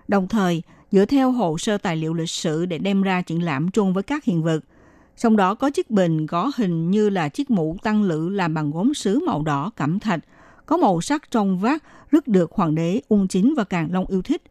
[0.08, 3.72] Đồng thời, dựa theo hồ sơ tài liệu lịch sử để đem ra triển lãm
[3.72, 4.60] chung với các hiện vật.
[5.18, 8.72] Trong đó có chiếc bình có hình như là chiếc mũ tăng lữ làm bằng
[8.72, 10.20] gốm sứ màu đỏ cẩm thạch,
[10.66, 14.22] có màu sắc trong vát rất được hoàng đế Ung Chính và Càng Long yêu
[14.22, 14.42] thích.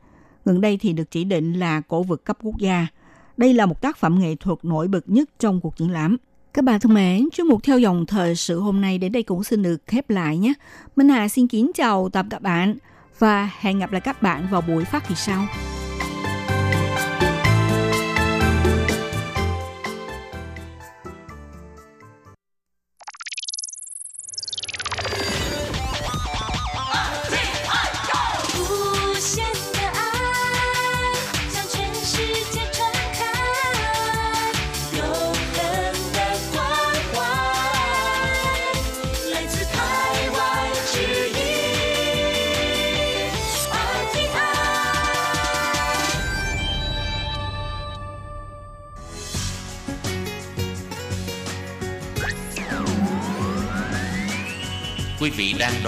[0.44, 2.86] Gần đây thì được chỉ định là cổ vật cấp quốc gia–
[3.36, 6.16] đây là một tác phẩm nghệ thuật nổi bật nhất trong cuộc triển lãm.
[6.54, 9.44] Các bạn thân mến, chuyên mục theo dòng thời sự hôm nay đến đây cũng
[9.44, 10.52] xin được khép lại nhé.
[10.96, 12.76] Minh Hà xin kính chào tạm các bạn
[13.18, 15.46] và hẹn gặp lại các bạn vào buổi phát kỳ sau.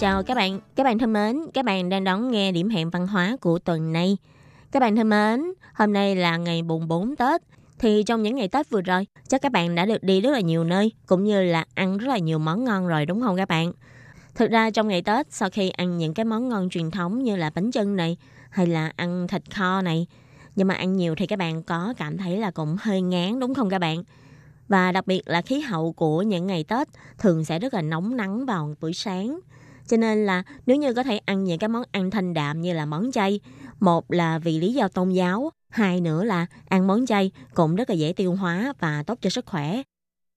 [0.00, 0.60] Chào các bạn.
[0.76, 3.92] Các bạn thân mến, các bạn đang đón nghe điểm hẹn văn hóa của tuần
[3.92, 4.16] này.
[4.72, 5.40] Các bạn thân mến,
[5.74, 7.42] hôm nay là ngày mùng 4 Tết.
[7.78, 10.40] Thì trong những ngày Tết vừa rồi, chắc các bạn đã được đi rất là
[10.40, 13.48] nhiều nơi, cũng như là ăn rất là nhiều món ngon rồi đúng không các
[13.48, 13.72] bạn?
[14.34, 17.36] Thực ra trong ngày Tết, sau khi ăn những cái món ngon truyền thống như
[17.36, 18.16] là bánh chưng này,
[18.50, 20.06] hay là ăn thịt kho này,
[20.56, 23.54] nhưng mà ăn nhiều thì các bạn có cảm thấy là cũng hơi ngán đúng
[23.54, 24.02] không các bạn?
[24.68, 26.88] Và đặc biệt là khí hậu của những ngày Tết
[27.18, 29.40] thường sẽ rất là nóng nắng vào buổi sáng.
[29.90, 32.72] Cho nên là nếu như có thể ăn những cái món ăn thanh đạm như
[32.72, 33.40] là món chay,
[33.80, 37.90] một là vì lý do tôn giáo, hai nữa là ăn món chay cũng rất
[37.90, 39.82] là dễ tiêu hóa và tốt cho sức khỏe.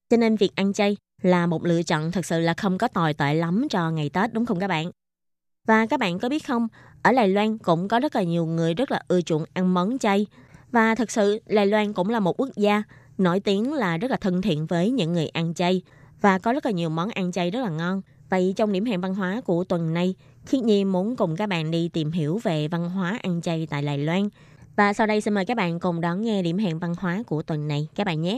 [0.10, 3.14] Cho nên việc ăn chay là một lựa chọn thật sự là không có tồi
[3.14, 4.92] tệ lắm cho ngày Tết đúng không các bạn?
[5.68, 6.68] Và các bạn có biết không,
[7.04, 9.98] ở Đài Loan cũng có rất là nhiều người rất là ưa chuộng ăn món
[10.00, 10.26] chay.
[10.72, 12.84] Và thật sự Đài Loan cũng là một quốc gia
[13.18, 15.82] nổi tiếng là rất là thân thiện với những người ăn chay
[16.22, 18.02] và có rất là nhiều món ăn chay rất là ngon.
[18.34, 20.16] Vậy trong điểm hẹn văn hóa của tuần này,
[20.46, 23.82] Khiết Nhi muốn cùng các bạn đi tìm hiểu về văn hóa ăn chay tại
[23.82, 24.30] Đài Loan.
[24.76, 27.42] Và sau đây xin mời các bạn cùng đón nghe điểm hẹn văn hóa của
[27.42, 28.38] tuần này các bạn nhé.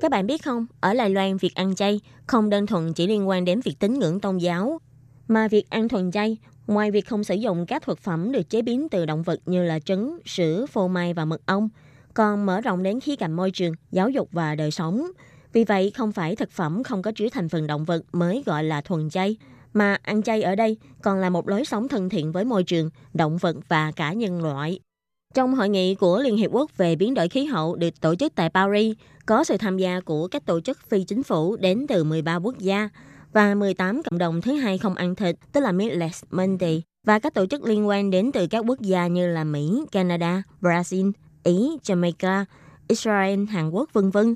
[0.00, 3.28] Các bạn biết không, ở Đài Loan việc ăn chay không đơn thuần chỉ liên
[3.28, 4.78] quan đến việc tín ngưỡng tôn giáo,
[5.28, 6.36] mà việc ăn thuần chay,
[6.66, 9.62] ngoài việc không sử dụng các thực phẩm được chế biến từ động vật như
[9.62, 11.68] là trứng, sữa, phô mai và mật ong,
[12.14, 15.06] còn mở rộng đến khía cạnh môi trường, giáo dục và đời sống.
[15.52, 18.64] Vì vậy, không phải thực phẩm không có chứa thành phần động vật mới gọi
[18.64, 19.36] là thuần chay,
[19.72, 22.90] mà ăn chay ở đây còn là một lối sống thân thiện với môi trường,
[23.14, 24.80] động vật và cả nhân loại.
[25.34, 28.34] Trong hội nghị của Liên Hiệp Quốc về biến đổi khí hậu được tổ chức
[28.34, 28.96] tại Paris,
[29.26, 32.58] có sự tham gia của các tổ chức phi chính phủ đến từ 13 quốc
[32.58, 32.88] gia
[33.32, 37.34] và 18 cộng đồng thứ hai không ăn thịt, tức là Meatless Monday, và các
[37.34, 41.12] tổ chức liên quan đến từ các quốc gia như là Mỹ, Canada, Brazil,
[41.48, 42.44] Ý, Jamaica,
[42.88, 44.34] Israel, Hàn Quốc, vân vân.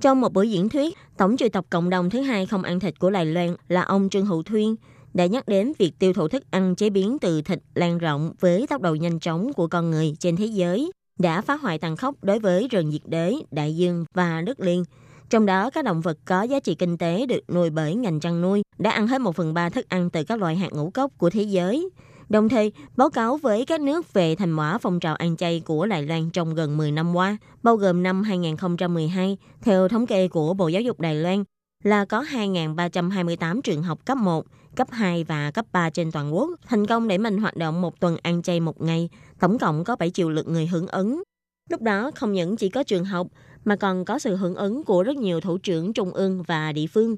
[0.00, 2.98] Trong một buổi diễn thuyết, Tổng triệu tập cộng đồng thứ hai không ăn thịt
[2.98, 4.76] của Đài Loan là ông Trương Hữu Thuyên
[5.14, 8.66] đã nhắc đến việc tiêu thụ thức ăn chế biến từ thịt lan rộng với
[8.66, 12.24] tốc độ nhanh chóng của con người trên thế giới đã phá hoại tàn khốc
[12.24, 14.84] đối với rừng nhiệt đới, đại dương và đất liền.
[15.30, 18.40] Trong đó, các động vật có giá trị kinh tế được nuôi bởi ngành chăn
[18.40, 21.12] nuôi đã ăn hết một phần ba thức ăn từ các loại hạt ngũ cốc
[21.18, 21.88] của thế giới.
[22.32, 25.86] Đồng thời, báo cáo với các nước về thành quả phong trào ăn chay của
[25.86, 30.54] Đài Loan trong gần 10 năm qua, bao gồm năm 2012, theo thống kê của
[30.54, 31.44] Bộ Giáo dục Đài Loan,
[31.84, 36.50] là có 2.328 trường học cấp 1, cấp 2 và cấp 3 trên toàn quốc
[36.66, 39.08] thành công đẩy mạnh hoạt động một tuần ăn chay một ngày,
[39.40, 41.22] tổng cộng có 7 triệu lượt người hưởng ứng.
[41.70, 43.26] Lúc đó không những chỉ có trường học
[43.64, 46.86] mà còn có sự hưởng ứng của rất nhiều thủ trưởng trung ương và địa
[46.86, 47.16] phương.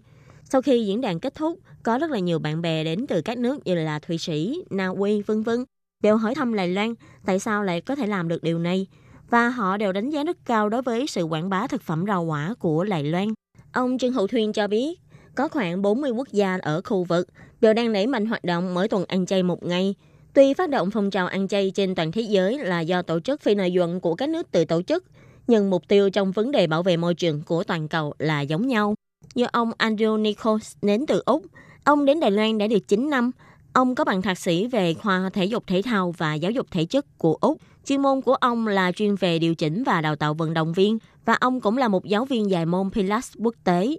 [0.55, 3.39] Sau khi diễn đàn kết thúc, có rất là nhiều bạn bè đến từ các
[3.39, 5.65] nước như là Thụy Sĩ, Na Uy, vân vân
[6.03, 6.95] đều hỏi thăm Đài Loan
[7.27, 8.87] tại sao lại có thể làm được điều này
[9.31, 12.23] và họ đều đánh giá rất cao đối với sự quảng bá thực phẩm rau
[12.23, 13.29] quả của Đài Loan.
[13.73, 15.01] Ông Trương Hữu Thuyên cho biết,
[15.35, 17.29] có khoảng 40 quốc gia ở khu vực
[17.61, 19.95] đều đang đẩy mạnh hoạt động mỗi tuần ăn chay một ngày.
[20.35, 23.41] Tuy phát động phong trào ăn chay trên toàn thế giới là do tổ chức
[23.41, 25.05] phi lợi nhuận của các nước tự tổ chức,
[25.47, 28.69] nhưng mục tiêu trong vấn đề bảo vệ môi trường của toàn cầu là giống
[28.69, 28.95] nhau.
[29.35, 31.43] Như ông Andrew Nichols đến từ Úc,
[31.85, 33.30] ông đến Đài Loan đã được 9 năm.
[33.72, 36.85] Ông có bằng thạc sĩ về khoa thể dục thể thao và giáo dục thể
[36.85, 37.59] chất của Úc.
[37.87, 40.99] Chuyên môn của ông là chuyên về điều chỉnh và đào tạo vận động viên
[41.24, 43.97] và ông cũng là một giáo viên dạy môn Pilates quốc tế.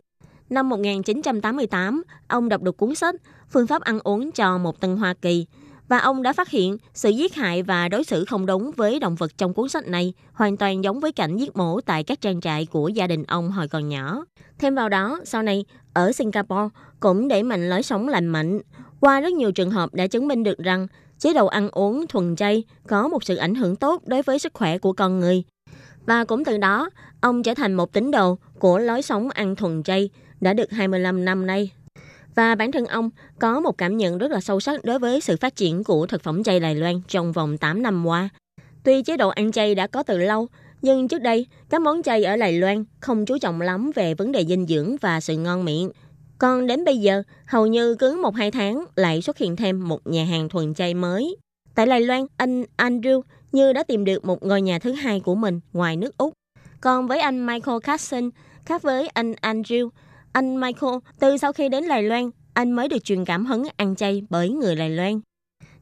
[0.49, 3.15] Năm 1988, ông đọc được cuốn sách
[3.49, 5.45] Phương pháp ăn uống cho một tân Hoa Kỳ
[5.87, 9.15] và ông đã phát hiện sự giết hại và đối xử không đúng với động
[9.15, 12.41] vật trong cuốn sách này hoàn toàn giống với cảnh giết mổ tại các trang
[12.41, 14.25] trại của gia đình ông hồi còn nhỏ.
[14.59, 16.69] Thêm vào đó, sau này, ở Singapore
[16.99, 18.61] cũng đẩy mạnh lối sống lành mạnh.
[18.99, 20.87] Qua rất nhiều trường hợp đã chứng minh được rằng
[21.19, 24.53] chế độ ăn uống thuần chay có một sự ảnh hưởng tốt đối với sức
[24.53, 25.43] khỏe của con người.
[26.05, 26.89] Và cũng từ đó,
[27.21, 30.09] ông trở thành một tín đồ của lối sống ăn thuần chay
[30.41, 31.71] đã được 25 năm nay.
[32.35, 33.09] Và bản thân ông
[33.39, 36.23] có một cảm nhận rất là sâu sắc đối với sự phát triển của thực
[36.23, 38.29] phẩm chay Đài Loan trong vòng 8 năm qua.
[38.83, 40.47] Tuy chế độ ăn chay đã có từ lâu,
[40.81, 44.31] nhưng trước đây các món chay ở Đài Loan không chú trọng lắm về vấn
[44.31, 45.91] đề dinh dưỡng và sự ngon miệng.
[46.37, 50.07] Còn đến bây giờ, hầu như cứ một hai tháng lại xuất hiện thêm một
[50.07, 51.37] nhà hàng thuần chay mới.
[51.75, 53.21] Tại Đài Loan, anh Andrew
[53.51, 56.33] như đã tìm được một ngôi nhà thứ hai của mình ngoài nước Úc.
[56.81, 58.29] Còn với anh Michael Carson,
[58.65, 59.89] khác với anh Andrew,
[60.35, 63.95] anh Michael, từ sau khi đến Đài Loan, anh mới được truyền cảm hứng ăn
[63.95, 65.19] chay bởi người Đài Loan.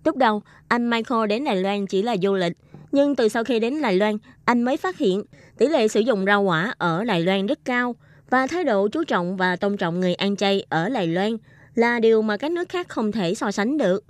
[0.05, 2.53] Lúc đầu, anh Michael đến Đài Loan chỉ là du lịch,
[2.91, 5.23] nhưng từ sau khi đến Đài Loan, anh mới phát hiện
[5.57, 7.95] tỷ lệ sử dụng rau quả ở Đài Loan rất cao
[8.29, 11.37] và thái độ chú trọng và tôn trọng người ăn chay ở Đài Loan
[11.75, 14.03] là điều mà các nước khác không thể so sánh được.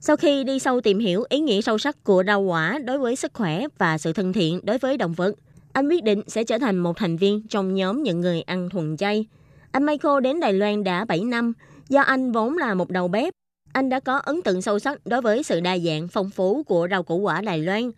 [0.00, 3.16] Sau khi đi sâu tìm hiểu ý nghĩa sâu sắc của rau quả đối với
[3.16, 5.32] sức khỏe và sự thân thiện đối với động vật,
[5.72, 8.96] anh quyết định sẽ trở thành một thành viên trong nhóm những người ăn thuần
[8.96, 9.26] chay.
[9.72, 11.52] Anh Michael đến Đài Loan đã 7 năm,
[11.88, 13.34] do anh vốn là một đầu bếp.
[13.72, 16.88] Anh đã có ấn tượng sâu sắc đối với sự đa dạng phong phú của
[16.90, 17.90] rau củ quả Đài Loan.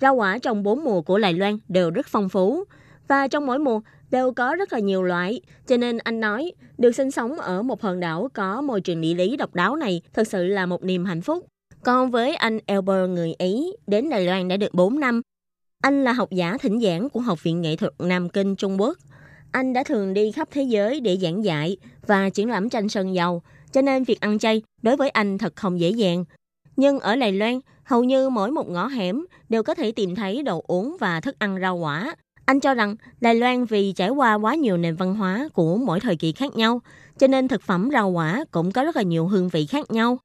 [0.00, 2.64] Rau quả trong bốn mùa của Đài Loan đều rất phong phú,
[3.08, 5.40] và trong mỗi mùa đều có rất là nhiều loại.
[5.66, 9.14] Cho nên anh nói, được sinh sống ở một hòn đảo có môi trường địa
[9.14, 11.46] lý độc đáo này thật sự là một niềm hạnh phúc.
[11.84, 15.22] Còn với anh Elber người Ý, đến Đài Loan đã được 4 năm.
[15.82, 18.98] Anh là học giả thỉnh giảng của Học viện Nghệ thuật Nam Kinh Trung Quốc.
[19.52, 21.76] Anh đã thường đi khắp thế giới để giảng dạy
[22.06, 23.42] và triển lãm tranh sơn dầu,
[23.72, 26.24] cho nên việc ăn chay đối với anh thật không dễ dàng.
[26.76, 30.42] Nhưng ở Đài Loan, hầu như mỗi một ngõ hẻm đều có thể tìm thấy
[30.42, 32.14] đồ uống và thức ăn rau quả.
[32.44, 36.00] Anh cho rằng Đài Loan vì trải qua quá nhiều nền văn hóa của mỗi
[36.00, 36.80] thời kỳ khác nhau,
[37.18, 40.18] cho nên thực phẩm rau quả cũng có rất là nhiều hương vị khác nhau.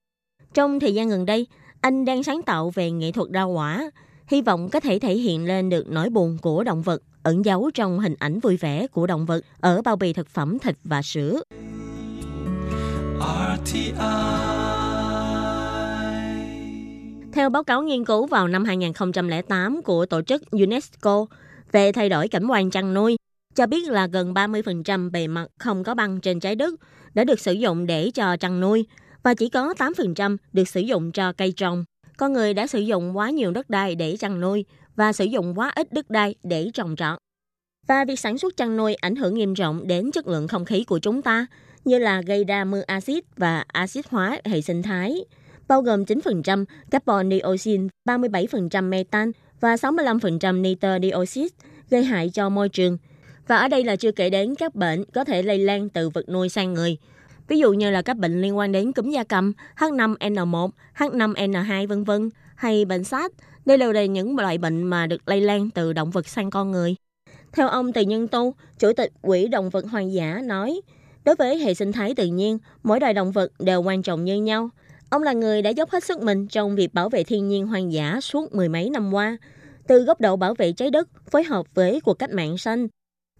[0.53, 1.47] Trong thời gian gần đây,
[1.81, 3.91] anh đang sáng tạo về nghệ thuật rau quả,
[4.27, 7.71] hy vọng có thể thể hiện lên được nỗi buồn của động vật ẩn giấu
[7.73, 11.01] trong hình ảnh vui vẻ của động vật ở bao bì thực phẩm thịt và
[11.01, 11.41] sữa.
[17.33, 21.25] Theo báo cáo nghiên cứu vào năm 2008 của tổ chức UNESCO
[21.71, 23.17] về thay đổi cảnh quan chăn nuôi,
[23.55, 26.73] cho biết là gần 30% bề mặt không có băng trên trái đất
[27.13, 28.85] đã được sử dụng để cho chăn nuôi
[29.23, 31.83] và chỉ có 8% được sử dụng cho cây trồng.
[32.17, 34.65] Con người đã sử dụng quá nhiều đất đai để chăn nuôi
[34.95, 37.17] và sử dụng quá ít đất đai để trồng trọt.
[37.87, 40.83] Và việc sản xuất chăn nuôi ảnh hưởng nghiêm trọng đến chất lượng không khí
[40.83, 41.45] của chúng ta,
[41.85, 45.25] như là gây ra mưa axit và axit hóa hệ sinh thái,
[45.67, 51.55] bao gồm 9% carbon dioxide, 37% metan và 65% nitơ dioxide
[51.89, 52.97] gây hại cho môi trường.
[53.47, 56.29] Và ở đây là chưa kể đến các bệnh có thể lây lan từ vật
[56.29, 56.97] nuôi sang người.
[57.47, 62.03] Ví dụ như là các bệnh liên quan đến cúm da cầm, H5N1, H5N2 vân
[62.03, 63.33] vân hay bệnh SARS.
[63.65, 66.71] Đây đều là những loại bệnh mà được lây lan từ động vật sang con
[66.71, 66.95] người.
[67.53, 70.81] Theo ông Từ Nhân Tu, Chủ tịch Quỹ Động vật Hoang dã nói,
[71.23, 74.41] đối với hệ sinh thái tự nhiên, mỗi loài động vật đều quan trọng như
[74.41, 74.69] nhau.
[75.09, 77.93] Ông là người đã dốc hết sức mình trong việc bảo vệ thiên nhiên hoang
[77.93, 79.37] dã suốt mười mấy năm qua,
[79.87, 82.87] từ góc độ bảo vệ trái đất phối hợp với cuộc cách mạng xanh.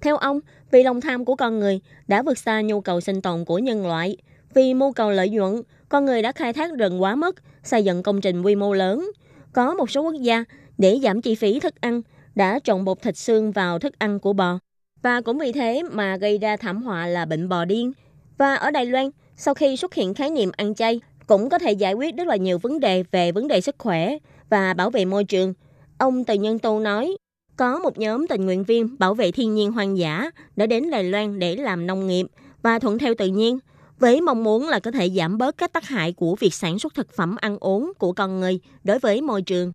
[0.02, 0.40] Theo ông,
[0.72, 3.88] vì lòng tham của con người đã vượt xa nhu cầu sinh tồn của nhân
[3.88, 4.18] loại.
[4.54, 8.04] Vì mưu cầu lợi nhuận, con người đã khai thác rừng quá mức, xây dựng
[8.04, 9.12] công trình quy mô lớn.
[9.56, 10.44] Có một số quốc gia,
[10.78, 12.02] để giảm chi phí thức ăn,
[12.36, 14.60] đã trộn bột thịt xương vào thức ăn của bò.
[15.02, 17.92] Và cũng vì thế mà gây ra thảm họa là bệnh bò điên.
[18.38, 21.72] Và ở Đài Loan, sau khi xuất hiện khái niệm ăn chay, cũng có thể
[21.72, 24.18] giải quyết rất là nhiều vấn đề về vấn đề sức khỏe
[24.50, 25.54] và bảo vệ môi trường.
[25.98, 27.18] Ông Từ Nhân Tô nói,
[27.58, 31.04] có một nhóm tình nguyện viên bảo vệ thiên nhiên hoang dã đã đến Đài
[31.04, 32.26] Loan để làm nông nghiệp
[32.62, 33.60] và thuận theo tự nhiên,
[34.00, 36.94] với mong muốn là có thể giảm bớt các tác hại của việc sản xuất
[36.94, 39.72] thực phẩm ăn uống của con người đối với môi trường.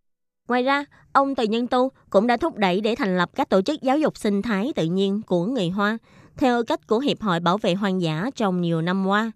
[0.49, 3.63] Ngoài ra, ông Từ Nhân Tu cũng đã thúc đẩy để thành lập các tổ
[3.63, 5.99] chức giáo dục sinh thái tự nhiên của người Hoa
[6.37, 9.33] theo cách của Hiệp hội Bảo vệ Hoang dã trong nhiều năm qua.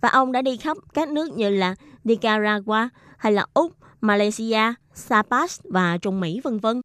[0.00, 1.74] Và ông đã đi khắp các nước như là
[2.04, 6.80] Nicaragua hay là Úc, Malaysia, Sapas và Trung Mỹ vân vân.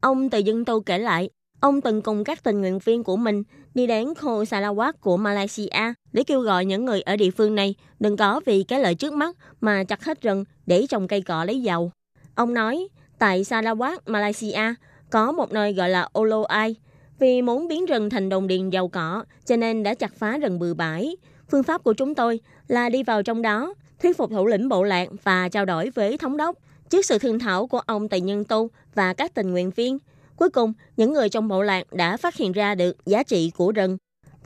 [0.00, 1.30] Ông Từ Dân Tu kể lại,
[1.64, 3.42] ông từng cùng các tình nguyện viên của mình
[3.74, 7.74] đi đến khu Sarawak của Malaysia để kêu gọi những người ở địa phương này
[8.00, 11.44] đừng có vì cái lợi trước mắt mà chặt hết rừng để trồng cây cọ
[11.44, 11.92] lấy dầu.
[12.34, 12.88] Ông nói,
[13.18, 14.74] tại Sarawak, Malaysia,
[15.10, 16.76] có một nơi gọi là Oloai.
[17.18, 20.58] Vì muốn biến rừng thành đồng điền giàu cỏ, cho nên đã chặt phá rừng
[20.58, 21.16] bừa bãi.
[21.50, 24.82] Phương pháp của chúng tôi là đi vào trong đó, thuyết phục thủ lĩnh bộ
[24.82, 26.58] lạc và trao đổi với thống đốc.
[26.90, 29.98] Trước sự thương thảo của ông Tề Nhân Tu và các tình nguyện viên,
[30.36, 33.72] cuối cùng những người trong bộ lạc đã phát hiện ra được giá trị của
[33.72, 33.96] rừng.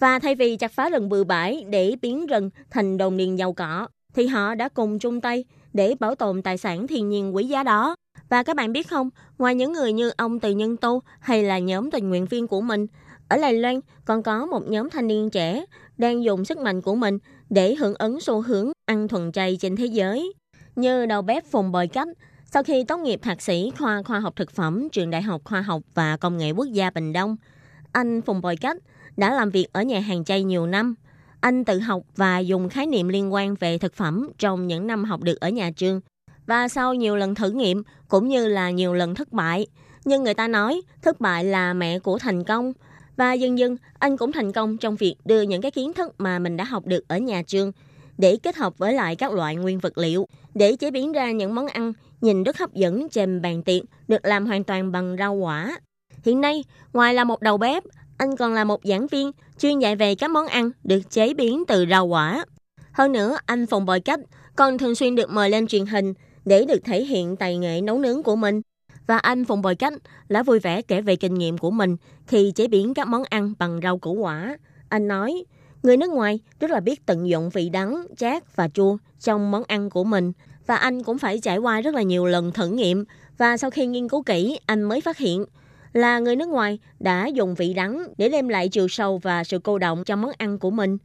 [0.01, 3.53] Và thay vì chặt phá rừng bừa bãi để biến rừng thành đồng điền giàu
[3.53, 7.45] cỏ, thì họ đã cùng chung tay để bảo tồn tài sản thiên nhiên quý
[7.45, 7.97] giá đó.
[8.28, 11.59] Và các bạn biết không, ngoài những người như ông Từ Nhân Tu hay là
[11.59, 12.86] nhóm tình nguyện viên của mình,
[13.28, 15.64] ở Lai Loan còn có một nhóm thanh niên trẻ
[15.99, 17.18] đang dùng sức mạnh của mình
[17.51, 20.32] để hưởng ứng xu hướng ăn thuần chay trên thế giới.
[20.76, 22.09] Như đầu bếp Phùng Bồi Cách,
[22.53, 25.61] sau khi tốt nghiệp thạc sĩ khoa khoa học thực phẩm trường Đại học Khoa
[25.61, 27.36] học và Công nghệ Quốc gia Bình Đông,
[27.92, 28.76] anh Phùng Bồi Cách
[29.16, 30.94] đã làm việc ở nhà hàng chay nhiều năm.
[31.40, 35.05] Anh tự học và dùng khái niệm liên quan về thực phẩm trong những năm
[35.05, 36.01] học được ở nhà trường.
[36.46, 39.66] Và sau nhiều lần thử nghiệm cũng như là nhiều lần thất bại,
[40.05, 42.72] nhưng người ta nói thất bại là mẹ của thành công.
[43.16, 46.38] Và dần dần, anh cũng thành công trong việc đưa những cái kiến thức mà
[46.38, 47.72] mình đã học được ở nhà trường
[48.19, 51.55] để kết hợp với lại các loại nguyên vật liệu để chế biến ra những
[51.55, 55.35] món ăn nhìn rất hấp dẫn trên bàn tiệc được làm hoàn toàn bằng rau
[55.35, 55.79] quả.
[56.25, 57.83] Hiện nay, ngoài là một đầu bếp,
[58.19, 61.64] anh còn là một giảng viên chuyên dạy về các món ăn được chế biến
[61.69, 62.45] từ rau quả.
[62.93, 64.21] Hơn nữa, anh Phùng Bội Cách
[64.57, 66.14] còn thường xuyên được mời lên truyền hình
[66.45, 68.61] để được thể hiện tài nghệ nấu nướng của mình.
[69.07, 69.93] Và anh Phùng Bội Cách
[70.29, 71.97] đã vui vẻ kể về kinh nghiệm của mình
[72.27, 74.57] khi chế biến các món ăn bằng rau củ quả.
[74.89, 75.45] Anh nói,
[75.83, 79.62] người nước ngoài rất là biết tận dụng vị đắng, chát và chua trong món
[79.64, 80.33] ăn của mình.
[80.66, 83.05] Và anh cũng phải trải qua rất là nhiều lần thử nghiệm.
[83.39, 85.45] Và sau khi nghiên cứu kỹ, anh mới phát hiện
[85.93, 89.59] là người nước ngoài đã dùng vị đắng để đem lại chiều sâu và sự
[89.59, 90.99] cô động cho món ăn của mình.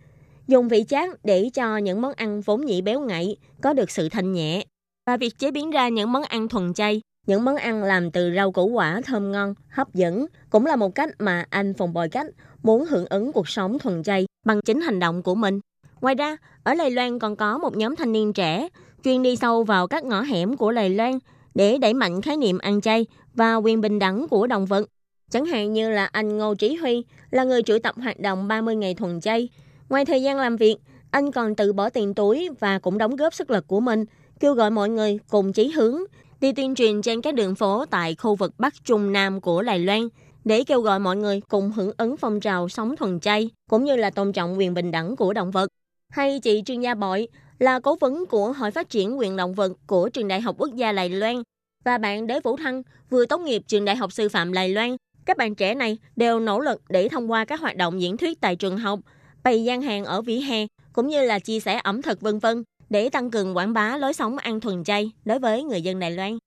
[0.48, 4.10] Dùng vị chát để cho những món ăn vốn nhị béo ngậy có được sự
[4.10, 4.66] thanh nhẹ.
[5.08, 8.34] Và việc chế biến ra những món ăn thuần chay, những món ăn làm từ
[8.36, 12.10] rau củ quả thơm ngon, hấp dẫn cũng là một cách mà anh Phùng Bồi
[12.10, 12.28] Cách
[12.64, 15.60] muốn hưởng ứng cuộc sống thuần chay bằng chính hành động của mình.
[16.02, 18.68] Ngoài ra, ở Lài Loan còn có một nhóm thanh niên trẻ
[19.04, 21.20] chuyên đi sâu vào các ngõ hẻm của Lài Loan
[21.56, 24.90] để đẩy mạnh khái niệm ăn chay và quyền bình đẳng của động vật.
[25.32, 28.76] Chẳng hạn như là anh Ngô Trí Huy là người chủ tập hoạt động 30
[28.76, 29.50] ngày thuần chay.
[29.90, 30.78] Ngoài thời gian làm việc,
[31.12, 34.06] anh còn tự bỏ tiền túi và cũng đóng góp sức lực của mình,
[34.40, 36.02] kêu gọi mọi người cùng chí hướng
[36.42, 39.80] đi tuyên truyền trên các đường phố tại khu vực Bắc Trung Nam của Đài
[39.80, 40.08] Loan
[40.46, 43.96] để kêu gọi mọi người cùng hưởng ứng phong trào sống thuần chay cũng như
[43.96, 45.70] là tôn trọng quyền bình đẳng của động vật.
[46.10, 47.28] Hay chị Trương Gia Bội
[47.60, 50.76] là cố vấn của Hội Phát triển quyền động vật của Trường Đại học Quốc
[50.76, 51.44] gia Đài Loan
[51.86, 54.96] và bạn Đế Vũ Thăng vừa tốt nghiệp Trường Đại học Sư phạm Đài Loan.
[55.26, 58.42] Các bạn trẻ này đều nỗ lực để thông qua các hoạt động diễn thuyết
[58.42, 59.00] tại trường học,
[59.44, 62.64] bày gian hàng ở vỉa hè, cũng như là chia sẻ ẩm thực vân vân
[62.90, 66.12] để tăng cường quảng bá lối sống ăn thuần chay đối với người dân Đài
[66.12, 66.38] Loan.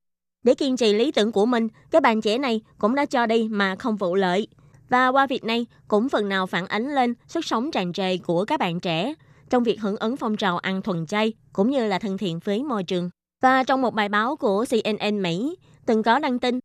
[0.47, 3.49] Để kiên trì lý tưởng của mình, các bạn trẻ này cũng đã cho đi
[3.51, 4.49] mà không vụ lợi.
[4.89, 8.45] Và qua việc này cũng phần nào phản ánh lên sức sống tràn trề của
[8.45, 9.15] các bạn trẻ
[9.51, 12.63] trong việc hưởng ứng phong trào ăn thuần chay cũng như là thân thiện với
[12.63, 13.11] môi trường.
[13.43, 16.61] Và trong một bài báo của CNN Mỹ từng có đăng tin,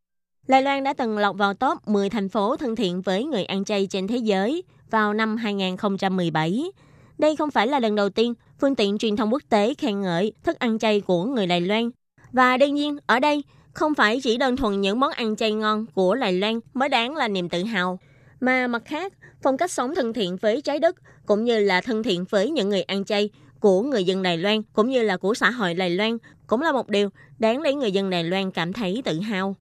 [0.48, 3.66] Đài Loan đã từng lọt vào top 10 thành phố thân thiện với người ăn
[3.66, 6.72] chay trên thế giới vào năm 2017.
[7.18, 10.34] Đây không phải là lần đầu tiên phương tiện truyền thông quốc tế khen ngợi
[10.44, 11.90] thức ăn chay của người Đài Loan.
[12.32, 13.44] Và đương nhiên, ở đây
[13.74, 17.16] không phải chỉ đơn thuần những món ăn chay ngon của Đài Loan mới đáng
[17.16, 18.00] là niềm tự hào,
[18.40, 19.14] mà mặt khác,
[19.44, 20.96] phong cách sống thân thiện với trái đất
[21.26, 24.62] cũng như là thân thiện với những người ăn chay của người dân Đài Loan
[24.74, 26.18] cũng như là của xã hội Đài Loan
[26.48, 27.10] cũng là một điều
[27.40, 29.56] đáng lấy người dân Đài Loan cảm thấy tự hào.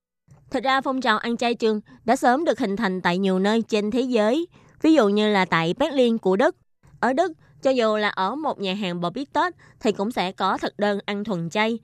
[0.50, 3.62] Thật ra phong trào ăn chay trường đã sớm được hình thành tại nhiều nơi
[3.62, 4.46] trên thế giới,
[4.82, 6.56] ví dụ như là tại Berlin của Đức.
[7.00, 7.32] Ở Đức,
[7.62, 10.78] cho dù là ở một nhà hàng bò bít tết thì cũng sẽ có thực
[10.78, 11.78] đơn ăn thuần chay.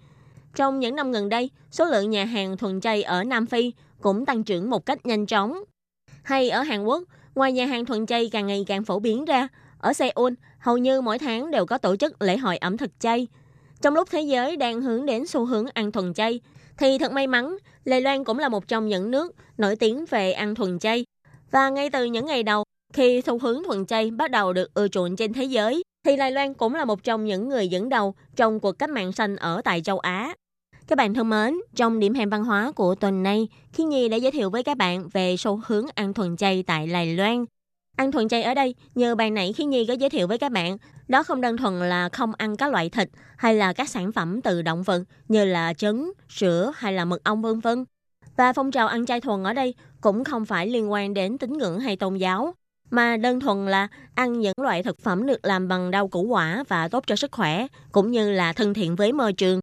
[0.57, 4.27] Trong những năm gần đây, số lượng nhà hàng thuần chay ở Nam Phi cũng
[4.27, 5.59] tăng trưởng một cách nhanh chóng.
[6.23, 7.03] Hay ở Hàn Quốc,
[7.35, 9.49] ngoài nhà hàng thuần chay càng ngày càng phổ biến ra,
[9.79, 13.27] ở Seoul hầu như mỗi tháng đều có tổ chức lễ hội ẩm thực chay.
[13.83, 16.41] Trong lúc thế giới đang hướng đến xu hướng ăn thuần chay,
[16.79, 20.33] thì thật may mắn, Đài Loan cũng là một trong những nước nổi tiếng về
[20.33, 21.05] ăn thuần chay.
[21.51, 24.89] Và ngay từ những ngày đầu, khi xu hướng thuần chay bắt đầu được ưa
[24.89, 28.15] chuộng trên thế giới, thì Đài Loan cũng là một trong những người dẫn đầu
[28.37, 30.35] trong cuộc cách mạng xanh ở tại châu Á.
[30.89, 34.16] Các bạn thân mến, trong điểm hẹn văn hóa của tuần này, Khi Nhi đã
[34.16, 37.45] giới thiệu với các bạn về xu hướng ăn thuần chay tại Đài Loan.
[37.97, 40.53] Ăn thuần chay ở đây, như bài nãy Khi Nhi có giới thiệu với các
[40.53, 40.76] bạn,
[41.09, 44.41] đó không đơn thuần là không ăn các loại thịt hay là các sản phẩm
[44.43, 47.84] từ động vật như là trứng, sữa hay là mật ong vân vân.
[48.37, 51.53] Và phong trào ăn chay thuần ở đây cũng không phải liên quan đến tín
[51.53, 52.55] ngưỡng hay tôn giáo,
[52.91, 56.64] mà đơn thuần là ăn những loại thực phẩm được làm bằng rau củ quả
[56.68, 59.61] và tốt cho sức khỏe, cũng như là thân thiện với môi trường.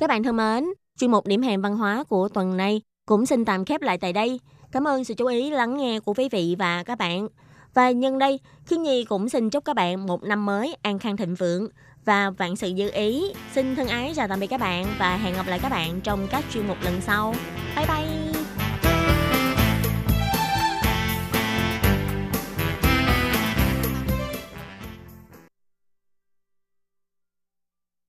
[0.00, 0.64] Các bạn thân mến,
[1.00, 4.12] chuyên mục điểm hẹn văn hóa của tuần này cũng xin tạm khép lại tại
[4.12, 4.40] đây.
[4.72, 7.28] Cảm ơn sự chú ý lắng nghe của quý vị và các bạn.
[7.74, 11.16] Và nhân đây, Khiến Nhi cũng xin chúc các bạn một năm mới an khang
[11.16, 11.68] thịnh vượng
[12.04, 13.24] và vạn sự như ý.
[13.54, 16.26] Xin thân ái chào tạm biệt các bạn và hẹn gặp lại các bạn trong
[16.30, 17.34] các chuyên mục lần sau.
[17.76, 18.29] Bye bye!